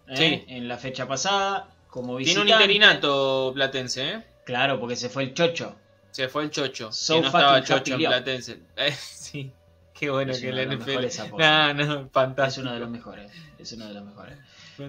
eh, 0.08 0.16
Sí. 0.16 0.46
en 0.48 0.70
la 0.70 0.78
fecha 0.78 1.06
pasada. 1.08 1.70
Como 1.90 2.18
Tiene 2.18 2.40
un 2.40 2.48
interinato 2.50 3.52
Platense, 3.54 4.10
¿eh? 4.10 4.24
Claro, 4.46 4.80
porque 4.80 4.96
se 4.96 5.10
fue 5.10 5.24
el 5.24 5.34
Chocho. 5.34 5.76
Se 6.12 6.30
fue 6.30 6.44
el 6.44 6.50
Chocho. 6.50 6.92
So 6.92 7.16
que 7.16 7.22
no 7.22 7.28
estaba 7.28 7.64
Chocho 7.64 7.94
en 7.96 8.00
Platense. 8.00 8.60
Sí, 8.98 9.52
qué 9.94 10.10
bueno 10.10 10.32
Es 10.32 10.42
que 10.42 10.50
el 10.50 10.78
NFL. 10.78 11.06
No, 11.38 11.74
no, 11.74 12.02
Es 12.06 12.12
fantástico. 12.12 12.64
uno 12.66 12.74
de 12.74 12.80
los 12.80 12.90
mejores. 12.90 13.32
Es 13.58 13.72
uno 13.74 13.88
de 13.88 13.94
los 13.94 14.04
mejores. 14.04 14.38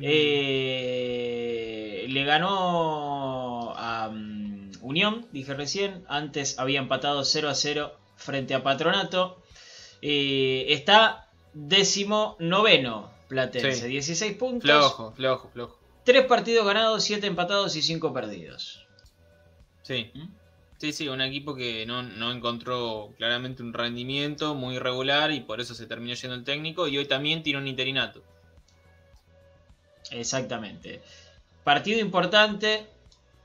Eh, 0.00 2.06
le 2.08 2.24
ganó 2.24 3.74
a 3.76 4.08
mm, 4.10 4.72
Unión, 4.80 5.26
dije 5.32 5.54
recién. 5.54 6.04
Antes 6.08 6.58
había 6.58 6.80
empatado 6.80 7.24
0 7.24 7.48
a 7.48 7.54
0 7.54 7.92
frente 8.16 8.54
a 8.54 8.62
Patronato. 8.62 9.42
Eh, 10.02 10.66
está 10.68 11.28
décimo 11.52 12.36
noveno 12.40 13.10
Platense, 13.28 13.82
Sí. 13.82 13.88
16 13.88 14.36
puntos. 14.36 14.68
Flojo, 14.70 15.12
flojo, 15.12 15.48
flojo. 15.50 15.78
3 16.04 16.26
partidos 16.26 16.66
ganados, 16.66 17.02
7 17.04 17.26
empatados 17.26 17.76
y 17.76 17.82
5 17.82 18.12
perdidos. 18.12 18.86
Sí. 19.82 20.10
¿Mm? 20.14 20.28
Sí, 20.84 20.92
sí, 20.92 21.08
un 21.08 21.22
equipo 21.22 21.54
que 21.54 21.86
no, 21.86 22.02
no 22.02 22.30
encontró 22.30 23.14
claramente 23.16 23.62
un 23.62 23.72
rendimiento 23.72 24.54
muy 24.54 24.74
irregular 24.74 25.32
y 25.32 25.40
por 25.40 25.58
eso 25.58 25.74
se 25.74 25.86
terminó 25.86 26.12
yendo 26.12 26.34
el 26.34 26.44
técnico 26.44 26.86
y 26.88 26.98
hoy 26.98 27.06
también 27.06 27.42
tiene 27.42 27.58
un 27.58 27.66
interinato. 27.66 28.22
Exactamente. 30.10 31.00
Partido 31.62 32.00
importante 32.00 32.86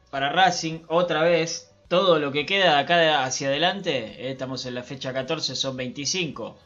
para 0.10 0.34
Racing, 0.34 0.80
otra 0.90 1.24
vez. 1.24 1.72
Todo 1.88 2.20
lo 2.20 2.34
que 2.34 2.46
queda 2.46 2.74
de 2.74 2.80
acá 2.82 3.24
hacia 3.24 3.48
adelante, 3.48 4.22
eh, 4.22 4.32
estamos 4.32 4.66
en 4.66 4.76
la 4.76 4.84
fecha 4.84 5.14
14, 5.14 5.56
son 5.56 5.78
25. 5.78 6.58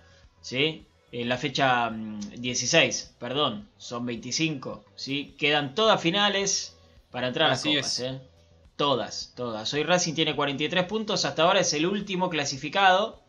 ¿Sí? 0.41 0.87
En 1.11 1.29
la 1.29 1.37
fecha 1.37 1.91
mm, 1.91 2.19
16, 2.41 3.13
perdón, 3.19 3.69
son 3.77 4.07
25. 4.07 4.83
¿sí? 4.95 5.35
Quedan 5.37 5.75
todas 5.75 6.01
finales 6.01 6.75
para 7.11 7.27
entrar 7.27 7.45
a 7.45 7.49
las 7.51 7.59
Así 7.59 7.75
copas. 7.75 7.99
es. 7.99 8.09
¿eh? 8.09 8.32
Todas, 8.75 9.33
todas. 9.35 9.71
Hoy 9.73 9.83
Racing 9.83 10.13
tiene 10.13 10.35
43 10.35 10.85
puntos, 10.85 11.25
hasta 11.25 11.43
ahora 11.43 11.59
es 11.59 11.73
el 11.73 11.85
último 11.85 12.29
clasificado 12.29 13.21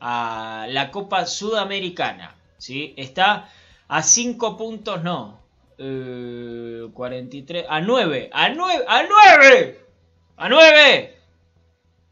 a 0.00 0.66
la 0.68 0.90
Copa 0.90 1.26
Sudamericana. 1.26 2.34
¿sí? 2.58 2.94
Está 2.96 3.48
a 3.88 4.02
5 4.02 4.56
puntos, 4.56 5.02
no. 5.02 5.40
Eh, 5.78 6.88
43. 6.92 7.66
A 7.68 7.80
9. 7.80 8.30
A 8.32 8.48
9. 8.48 8.84
A 8.88 9.02
9. 9.02 9.80
A 10.36 10.48
9. 10.48 11.18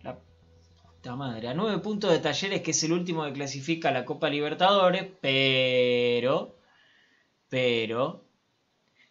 La 0.03 0.17
puta 0.17 1.17
madre. 1.17 1.49
A 1.49 1.55
9 1.55 1.79
puntos 1.79 2.11
de 2.11 2.19
talleres, 2.19 2.63
que 2.63 2.73
es 2.73 2.83
el 2.85 2.93
último 2.93 3.25
que 3.25 3.33
clasifica 3.33 3.89
a 3.89 3.93
la 3.93 4.05
Copa 4.05 4.29
Libertadores. 4.29 5.07
Pero. 5.21 6.57
Pero. 7.49 8.25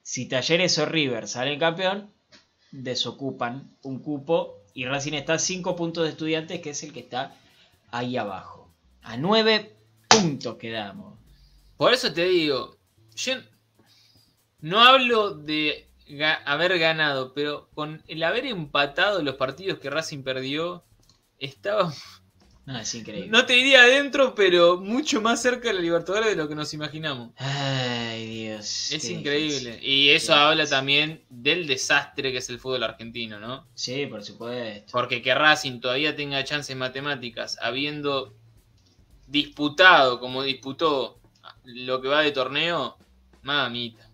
Si 0.01 0.27
Talleres 0.27 0.77
o 0.79 0.85
River 0.85 1.27
salen 1.27 1.59
campeón, 1.59 2.11
desocupan 2.71 3.75
un 3.83 3.99
cupo. 3.99 4.63
Y 4.73 4.85
Racing 4.85 5.13
está 5.13 5.33
a 5.33 5.39
5 5.39 5.75
puntos 5.75 6.03
de 6.03 6.11
estudiantes, 6.11 6.61
que 6.61 6.71
es 6.71 6.83
el 6.83 6.93
que 6.93 7.01
está 7.01 7.35
ahí 7.91 8.17
abajo. 8.17 8.71
A 9.01 9.17
9 9.17 9.75
puntos 10.07 10.57
quedamos. 10.57 11.19
Por 11.77 11.93
eso 11.93 12.13
te 12.13 12.25
digo, 12.25 12.77
yo 13.15 13.35
no 14.59 14.81
hablo 14.81 15.33
de 15.33 15.87
haber 16.45 16.77
ganado, 16.79 17.33
pero 17.33 17.69
con 17.73 18.03
el 18.07 18.23
haber 18.23 18.45
empatado 18.45 19.21
los 19.21 19.35
partidos 19.35 19.79
que 19.79 19.89
Racing 19.89 20.23
perdió, 20.23 20.83
estaba, 21.37 21.93
No, 22.69 22.77
es 22.79 22.93
increíble. 22.93 23.29
no 23.31 23.47
te 23.47 23.53
diría 23.53 23.81
adentro, 23.81 24.35
pero 24.35 24.77
mucho 24.77 25.21
más 25.21 25.41
cerca 25.41 25.69
de 25.69 25.73
la 25.73 25.81
Libertadores 25.81 26.29
de 26.29 26.35
lo 26.35 26.47
que 26.47 26.53
nos 26.53 26.71
imaginamos. 26.75 27.31
Ay, 27.37 28.27
Dios. 28.27 28.91
Es 28.91 29.09
increíble. 29.09 29.71
difícil. 29.71 29.83
Y 29.83 30.09
eso 30.11 30.33
Qué 30.33 30.39
habla 30.39 30.55
difícil. 30.57 30.77
también 30.77 31.23
del 31.29 31.65
desastre 31.65 32.31
que 32.31 32.37
es 32.37 32.49
el 32.49 32.59
fútbol 32.59 32.83
argentino, 32.83 33.39
¿no? 33.39 33.65
Sí, 33.73 34.05
por 34.05 34.23
supuesto. 34.23 34.91
Porque 34.91 35.23
que 35.23 35.33
Racing 35.33 35.79
todavía 35.79 36.15
tenga 36.15 36.43
chances 36.43 36.75
matemáticas, 36.75 37.57
habiendo 37.59 38.35
disputado 39.25 40.19
como 40.19 40.43
disputó 40.43 41.19
lo 41.63 41.99
que 42.01 42.07
va 42.07 42.21
de 42.21 42.31
torneo, 42.31 42.97
mamita. 43.41 44.07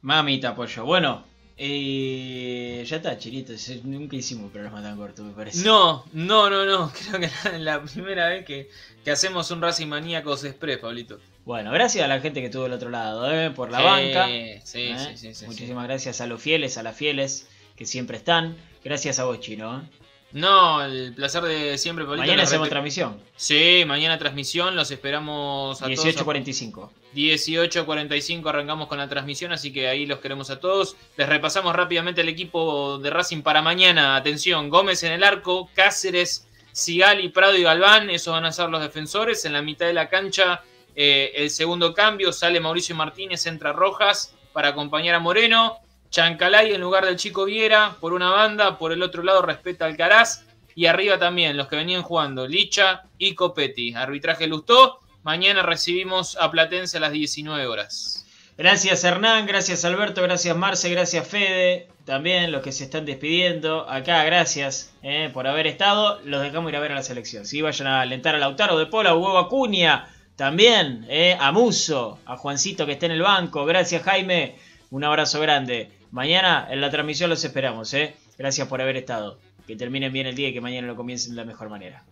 Mamita, 0.00 0.54
pollo. 0.54 0.86
Bueno, 0.86 1.24
eh, 1.56 2.84
ya 2.86 2.96
está, 2.96 3.16
chilito. 3.18 3.52
Nunca 3.84 4.16
hicimos 4.16 4.44
un 4.46 4.50
programa 4.50 4.82
tan 4.82 4.96
corto, 4.96 5.22
me 5.22 5.32
parece. 5.32 5.64
No, 5.64 6.04
no, 6.12 6.50
no, 6.50 6.64
no. 6.64 6.92
Creo 7.08 7.20
que 7.20 7.26
es 7.26 7.60
la 7.60 7.82
primera 7.82 8.28
vez 8.28 8.44
que, 8.44 8.68
que 9.04 9.10
hacemos 9.10 9.50
un 9.50 9.62
Racing 9.62 9.86
Maníacos 9.86 10.44
Express, 10.44 10.78
Pablito. 10.78 11.18
Bueno, 11.44 11.70
gracias 11.72 12.04
a 12.04 12.08
la 12.08 12.20
gente 12.20 12.40
que 12.40 12.46
estuvo 12.46 12.64
del 12.64 12.72
otro 12.72 12.90
lado, 12.90 13.30
¿eh? 13.32 13.50
por 13.50 13.70
la 13.70 13.78
Sí, 13.78 13.84
banca. 13.84 14.26
Sí, 14.26 14.32
¿eh? 14.32 14.60
sí, 14.64 14.92
sí, 15.16 15.34
sí, 15.34 15.46
Muchísimas 15.46 15.84
gracias 15.84 16.20
a 16.20 16.26
los 16.26 16.40
fieles, 16.40 16.78
a 16.78 16.82
las 16.82 16.96
fieles 16.96 17.48
que 17.76 17.84
siempre 17.86 18.16
están. 18.16 18.56
Gracias 18.82 19.18
a 19.18 19.24
vos, 19.24 19.40
Chino. 19.40 19.86
No, 20.34 20.84
el 20.84 21.14
placer 21.14 21.44
de 21.44 21.78
siempre, 21.78 22.04
Pablito. 22.04 22.26
Mañana 22.26 22.42
hacemos 22.42 22.68
transmisión. 22.68 23.20
Sí, 23.36 23.84
mañana 23.86 24.18
transmisión. 24.18 24.74
Los 24.74 24.90
esperamos 24.90 25.80
a 25.80 25.84
todos. 25.84 26.04
18.45. 26.04 26.90
18.45 27.14 28.48
arrancamos 28.48 28.88
con 28.88 28.98
la 28.98 29.08
transmisión, 29.08 29.52
así 29.52 29.72
que 29.72 29.86
ahí 29.86 30.06
los 30.06 30.18
queremos 30.18 30.50
a 30.50 30.58
todos. 30.58 30.96
Les 31.16 31.28
repasamos 31.28 31.76
rápidamente 31.76 32.22
el 32.22 32.28
equipo 32.28 32.98
de 32.98 33.10
Racing 33.10 33.42
para 33.42 33.62
mañana. 33.62 34.16
Atención, 34.16 34.70
Gómez 34.70 35.04
en 35.04 35.12
el 35.12 35.22
arco, 35.22 35.70
Cáceres, 35.72 36.48
Sigali, 36.72 37.28
Prado 37.28 37.56
y 37.56 37.62
Galván, 37.62 38.10
esos 38.10 38.34
van 38.34 38.44
a 38.44 38.50
ser 38.50 38.70
los 38.70 38.80
defensores. 38.82 39.44
En 39.44 39.52
la 39.52 39.62
mitad 39.62 39.86
de 39.86 39.92
la 39.92 40.08
cancha, 40.08 40.62
eh, 40.96 41.30
el 41.36 41.50
segundo 41.50 41.94
cambio, 41.94 42.32
sale 42.32 42.58
Mauricio 42.58 42.96
Martínez, 42.96 43.46
entra 43.46 43.72
Rojas 43.72 44.34
para 44.52 44.70
acompañar 44.70 45.14
a 45.14 45.20
Moreno. 45.20 45.78
Chancalay 46.14 46.72
en 46.72 46.80
lugar 46.80 47.04
del 47.04 47.16
Chico 47.16 47.44
Viera, 47.44 47.96
por 47.98 48.12
una 48.12 48.30
banda, 48.30 48.78
por 48.78 48.92
el 48.92 49.02
otro 49.02 49.24
lado 49.24 49.42
respeta 49.42 49.86
Alcaraz. 49.86 50.44
Y 50.76 50.86
arriba 50.86 51.18
también 51.18 51.56
los 51.56 51.66
que 51.66 51.74
venían 51.74 52.02
jugando, 52.02 52.46
Licha 52.46 53.02
y 53.18 53.34
Copetti. 53.34 53.94
Arbitraje 53.94 54.46
Lustó. 54.46 55.00
Mañana 55.24 55.64
recibimos 55.64 56.36
a 56.36 56.52
Platense 56.52 56.98
a 56.98 57.00
las 57.00 57.10
19 57.10 57.66
horas. 57.66 58.26
Gracias 58.56 59.02
Hernán, 59.02 59.46
gracias 59.46 59.84
Alberto, 59.84 60.22
gracias 60.22 60.56
Marce, 60.56 60.88
gracias 60.88 61.26
Fede, 61.26 61.88
también 62.04 62.52
los 62.52 62.62
que 62.62 62.70
se 62.70 62.84
están 62.84 63.06
despidiendo. 63.06 63.90
Acá, 63.90 64.22
gracias 64.22 64.94
eh, 65.02 65.30
por 65.34 65.48
haber 65.48 65.66
estado. 65.66 66.20
Los 66.24 66.42
dejamos 66.42 66.70
ir 66.70 66.76
a 66.76 66.80
ver 66.80 66.92
a 66.92 66.94
la 66.94 67.02
selección. 67.02 67.44
Si 67.44 67.60
vayan 67.60 67.88
a 67.88 68.02
alentar 68.02 68.36
a 68.36 68.38
Lautaro 68.38 68.78
de 68.78 68.86
Pola, 68.86 69.10
a 69.10 69.16
Huevo 69.16 69.38
Acuña, 69.38 70.14
también 70.36 71.06
eh, 71.08 71.36
a 71.40 71.50
Muso, 71.50 72.20
a 72.24 72.36
Juancito 72.36 72.86
que 72.86 72.92
está 72.92 73.06
en 73.06 73.12
el 73.12 73.22
banco. 73.22 73.64
Gracias 73.64 74.04
Jaime, 74.04 74.54
un 74.92 75.02
abrazo 75.02 75.40
grande. 75.40 75.90
Mañana 76.14 76.68
en 76.70 76.80
la 76.80 76.90
transmisión 76.90 77.28
los 77.28 77.44
esperamos. 77.44 77.92
Eh. 77.92 78.14
Gracias 78.38 78.68
por 78.68 78.80
haber 78.80 78.96
estado. 78.96 79.40
Que 79.66 79.74
terminen 79.74 80.12
bien 80.12 80.28
el 80.28 80.36
día 80.36 80.48
y 80.48 80.52
que 80.52 80.60
mañana 80.60 80.86
lo 80.86 80.94
comiencen 80.94 81.32
de 81.32 81.38
la 81.38 81.44
mejor 81.44 81.68
manera. 81.68 82.04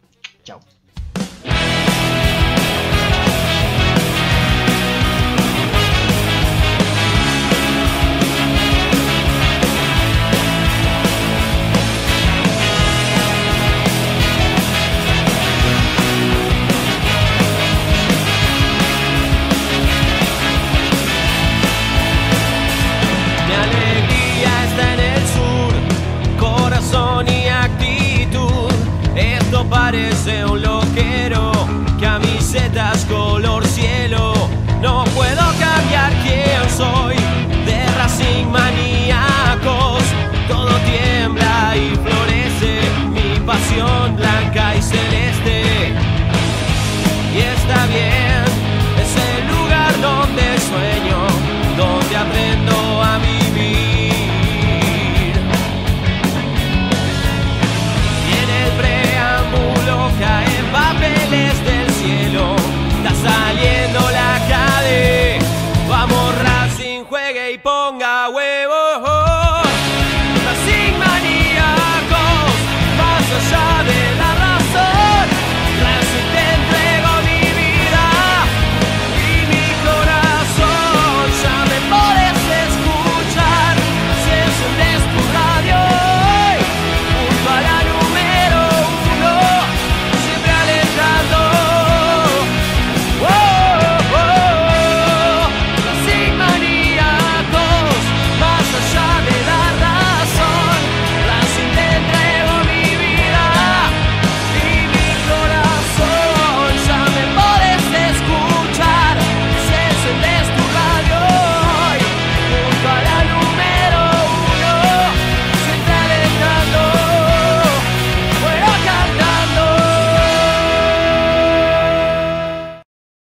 Chao. 0.43 0.59